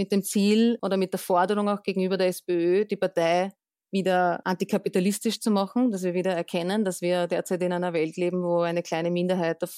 mit 0.00 0.12
dem 0.12 0.22
Ziel 0.22 0.78
oder 0.80 0.96
mit 0.96 1.12
der 1.12 1.20
Forderung 1.20 1.68
auch 1.68 1.82
gegenüber 1.82 2.16
der 2.16 2.28
SPÖ, 2.28 2.86
die 2.86 2.96
Partei 2.96 3.52
wieder 3.92 4.40
antikapitalistisch 4.46 5.40
zu 5.40 5.50
machen, 5.50 5.90
dass 5.90 6.02
wir 6.02 6.14
wieder 6.14 6.32
erkennen, 6.32 6.86
dass 6.86 7.02
wir 7.02 7.26
derzeit 7.26 7.62
in 7.62 7.72
einer 7.72 7.92
Welt 7.92 8.16
leben, 8.16 8.42
wo 8.42 8.60
eine 8.60 8.82
kleine 8.82 9.10
Minderheit 9.10 9.62
auf 9.62 9.74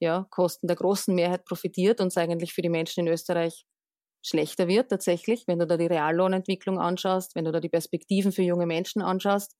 ja, 0.00 0.26
Kosten 0.30 0.68
der 0.68 0.76
großen 0.76 1.14
Mehrheit 1.14 1.44
profitiert 1.44 2.00
und 2.00 2.06
es 2.06 2.16
eigentlich 2.16 2.54
für 2.54 2.62
die 2.62 2.70
Menschen 2.70 3.06
in 3.06 3.12
Österreich 3.12 3.66
schlechter 4.22 4.68
wird 4.68 4.90
tatsächlich, 4.90 5.44
wenn 5.46 5.58
du 5.58 5.66
da 5.66 5.76
die 5.76 5.86
Reallohnentwicklung 5.86 6.78
anschaust, 6.78 7.34
wenn 7.34 7.44
du 7.44 7.52
da 7.52 7.60
die 7.60 7.68
Perspektiven 7.68 8.32
für 8.32 8.42
junge 8.42 8.66
Menschen 8.66 9.02
anschaust 9.02 9.54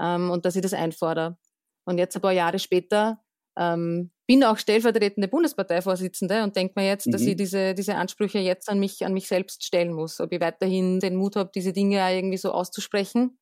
ähm, 0.00 0.30
und 0.30 0.46
dass 0.46 0.56
ich 0.56 0.62
das 0.62 0.72
einfordere. 0.72 1.36
Und 1.84 1.98
jetzt 1.98 2.16
ein 2.16 2.22
paar 2.22 2.32
Jahre 2.32 2.58
später 2.58 3.18
ähm, 3.58 4.10
bin 4.26 4.44
auch 4.44 4.56
stellvertretende 4.56 5.28
Bundesparteivorsitzende 5.28 6.42
und 6.42 6.56
denke 6.56 6.74
mir 6.76 6.86
jetzt, 6.86 7.06
mhm. 7.06 7.12
dass 7.12 7.22
ich 7.22 7.36
diese, 7.36 7.74
diese 7.74 7.96
Ansprüche 7.96 8.38
jetzt 8.38 8.68
an 8.68 8.78
mich, 8.78 9.04
an 9.04 9.12
mich 9.12 9.28
selbst 9.28 9.64
stellen 9.64 9.92
muss. 9.92 10.20
Ob 10.20 10.32
ich 10.32 10.40
weiterhin 10.40 11.00
den 11.00 11.16
Mut 11.16 11.36
habe, 11.36 11.50
diese 11.54 11.72
Dinge 11.72 12.02
auch 12.04 12.10
irgendwie 12.10 12.38
so 12.38 12.52
auszusprechen 12.52 13.38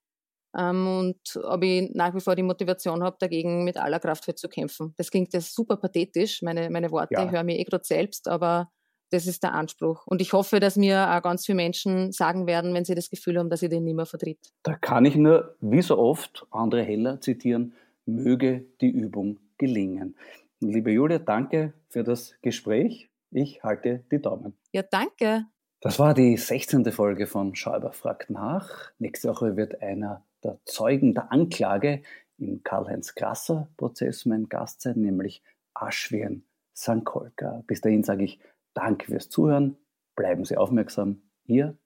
ähm, 0.56 0.86
und 0.86 1.40
ob 1.44 1.62
ich 1.62 1.90
nach 1.94 2.14
wie 2.14 2.20
vor 2.20 2.34
die 2.34 2.42
Motivation 2.42 3.02
habe, 3.02 3.16
dagegen 3.20 3.64
mit 3.64 3.76
aller 3.76 4.00
Kraft 4.00 4.24
für 4.24 4.34
zu 4.34 4.48
kämpfen. 4.48 4.94
Das 4.96 5.10
klingt 5.10 5.32
jetzt 5.32 5.54
super 5.54 5.76
pathetisch, 5.76 6.42
meine, 6.42 6.70
meine 6.70 6.90
Worte, 6.90 7.14
ja. 7.14 7.24
ich 7.24 7.30
höre 7.30 7.44
mir 7.44 7.58
eh 7.58 7.64
gerade 7.64 7.84
selbst, 7.84 8.26
aber 8.28 8.70
das 9.12 9.26
ist 9.26 9.42
der 9.42 9.54
Anspruch. 9.54 10.06
Und 10.06 10.20
ich 10.20 10.32
hoffe, 10.32 10.60
dass 10.60 10.76
mir 10.76 11.12
auch 11.12 11.22
ganz 11.22 11.44
viele 11.44 11.56
Menschen 11.56 12.12
sagen 12.12 12.46
werden, 12.46 12.74
wenn 12.74 12.84
sie 12.84 12.94
das 12.94 13.10
Gefühl 13.10 13.38
haben, 13.38 13.50
dass 13.50 13.62
ich 13.62 13.68
den 13.68 13.84
nicht 13.84 13.96
mehr 13.96 14.06
vertritt. 14.06 14.38
Da 14.62 14.74
kann 14.74 15.04
ich 15.04 15.16
nur, 15.16 15.56
wie 15.60 15.82
so 15.82 15.98
oft, 15.98 16.46
Andre 16.50 16.82
Heller 16.82 17.20
zitieren, 17.20 17.74
möge 18.06 18.66
die 18.80 18.90
Übung 18.90 19.38
gelingen. 19.60 20.16
Liebe 20.58 20.90
Julia, 20.90 21.18
danke 21.18 21.74
für 21.88 22.02
das 22.02 22.34
Gespräch. 22.42 23.10
Ich 23.30 23.62
halte 23.62 24.04
die 24.10 24.20
Daumen. 24.20 24.54
Ja, 24.72 24.82
danke. 24.82 25.46
Das 25.80 25.98
war 25.98 26.14
die 26.14 26.36
16. 26.36 26.90
Folge 26.90 27.26
von 27.26 27.54
Schäuber 27.54 27.92
fragt 27.92 28.30
nach. 28.30 28.90
Nächste 28.98 29.28
Woche 29.28 29.56
wird 29.56 29.80
einer 29.80 30.24
der 30.42 30.58
Zeugen 30.64 31.14
der 31.14 31.30
Anklage 31.30 32.02
im 32.38 32.62
Karl-Heinz 32.64 33.14
Grasser-Prozess 33.14 34.26
mein 34.26 34.48
Gast 34.48 34.80
sein, 34.82 35.00
nämlich 35.00 35.42
Aschwien 35.74 36.44
Sankolka. 36.72 37.62
Bis 37.66 37.80
dahin 37.80 38.02
sage 38.02 38.24
ich 38.24 38.40
Danke 38.74 39.06
fürs 39.06 39.28
Zuhören. 39.28 39.76
Bleiben 40.16 40.44
Sie 40.44 40.56
aufmerksam. 40.56 41.22
Ihr 41.44 41.76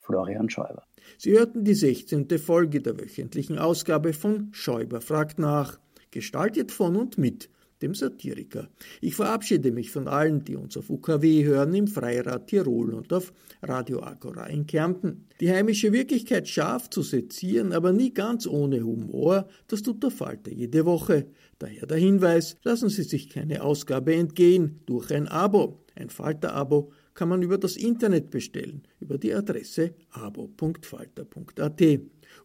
Florian 0.00 0.50
Schäuber. 0.50 0.86
Sie 1.16 1.32
hörten 1.32 1.64
die 1.64 1.74
16. 1.74 2.28
Folge 2.38 2.82
der 2.82 3.00
wöchentlichen 3.00 3.58
Ausgabe 3.58 4.12
von 4.12 4.52
Schäuber 4.52 5.00
fragt 5.00 5.38
nach 5.38 5.78
gestaltet 6.14 6.70
von 6.70 6.94
und 6.94 7.18
mit 7.18 7.50
dem 7.82 7.94
Satiriker. 7.94 8.68
Ich 9.00 9.16
verabschiede 9.16 9.72
mich 9.72 9.90
von 9.90 10.06
allen, 10.06 10.44
die 10.44 10.56
uns 10.56 10.76
auf 10.76 10.88
UKW 10.88 11.44
hören, 11.44 11.74
im 11.74 11.88
Freirad 11.88 12.46
Tirol 12.46 12.94
und 12.94 13.12
auf 13.12 13.32
Radio 13.62 14.02
Agora 14.02 14.46
in 14.46 14.66
Kärnten. 14.66 15.26
Die 15.40 15.50
heimische 15.50 15.92
Wirklichkeit 15.92 16.48
scharf 16.48 16.88
zu 16.88 17.02
sezieren, 17.02 17.72
aber 17.72 17.92
nie 17.92 18.14
ganz 18.14 18.46
ohne 18.46 18.82
Humor, 18.84 19.48
das 19.66 19.82
tut 19.82 20.02
der 20.02 20.12
Falter 20.12 20.52
jede 20.52 20.86
Woche. 20.86 21.26
Daher 21.58 21.86
der 21.86 21.98
Hinweis, 21.98 22.56
lassen 22.62 22.88
Sie 22.88 23.02
sich 23.02 23.28
keine 23.28 23.62
Ausgabe 23.62 24.14
entgehen 24.14 24.80
durch 24.86 25.12
ein 25.12 25.26
Abo. 25.26 25.80
Ein 25.96 26.10
Falter-Abo 26.10 26.92
kann 27.14 27.28
man 27.28 27.42
über 27.42 27.58
das 27.58 27.76
Internet 27.76 28.30
bestellen, 28.30 28.82
über 29.00 29.18
die 29.18 29.34
Adresse 29.34 29.94
abo.falter.at. 30.10 31.82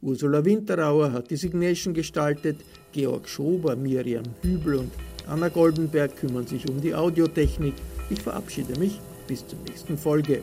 Ursula 0.02 0.44
Winterauer 0.46 1.12
hat 1.12 1.30
die 1.30 1.36
Signation 1.36 1.94
gestaltet, 1.94 2.62
Georg 2.94 3.28
Schober, 3.28 3.76
Miriam 3.76 4.24
Hübel 4.42 4.76
und 4.76 4.92
Anna 5.28 5.50
Goldenberg 5.50 6.16
kümmern 6.16 6.48
sich 6.48 6.68
um 6.70 6.80
die 6.80 6.96
Audiotechnik. 6.96 7.74
Ich 8.10 8.22
verabschiede 8.22 8.80
mich 8.80 9.00
bis 9.28 9.46
zur 9.46 9.60
nächsten 9.68 9.98
Folge. 9.98 10.42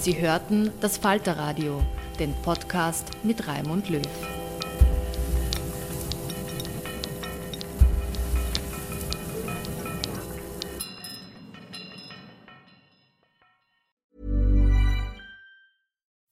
Sie 0.00 0.20
hörten 0.20 0.72
das 0.80 0.96
Falterradio, 0.96 1.80
den 2.18 2.34
Podcast 2.42 3.06
mit 3.22 3.46
Raimund 3.46 3.88
Löw. 3.88 4.31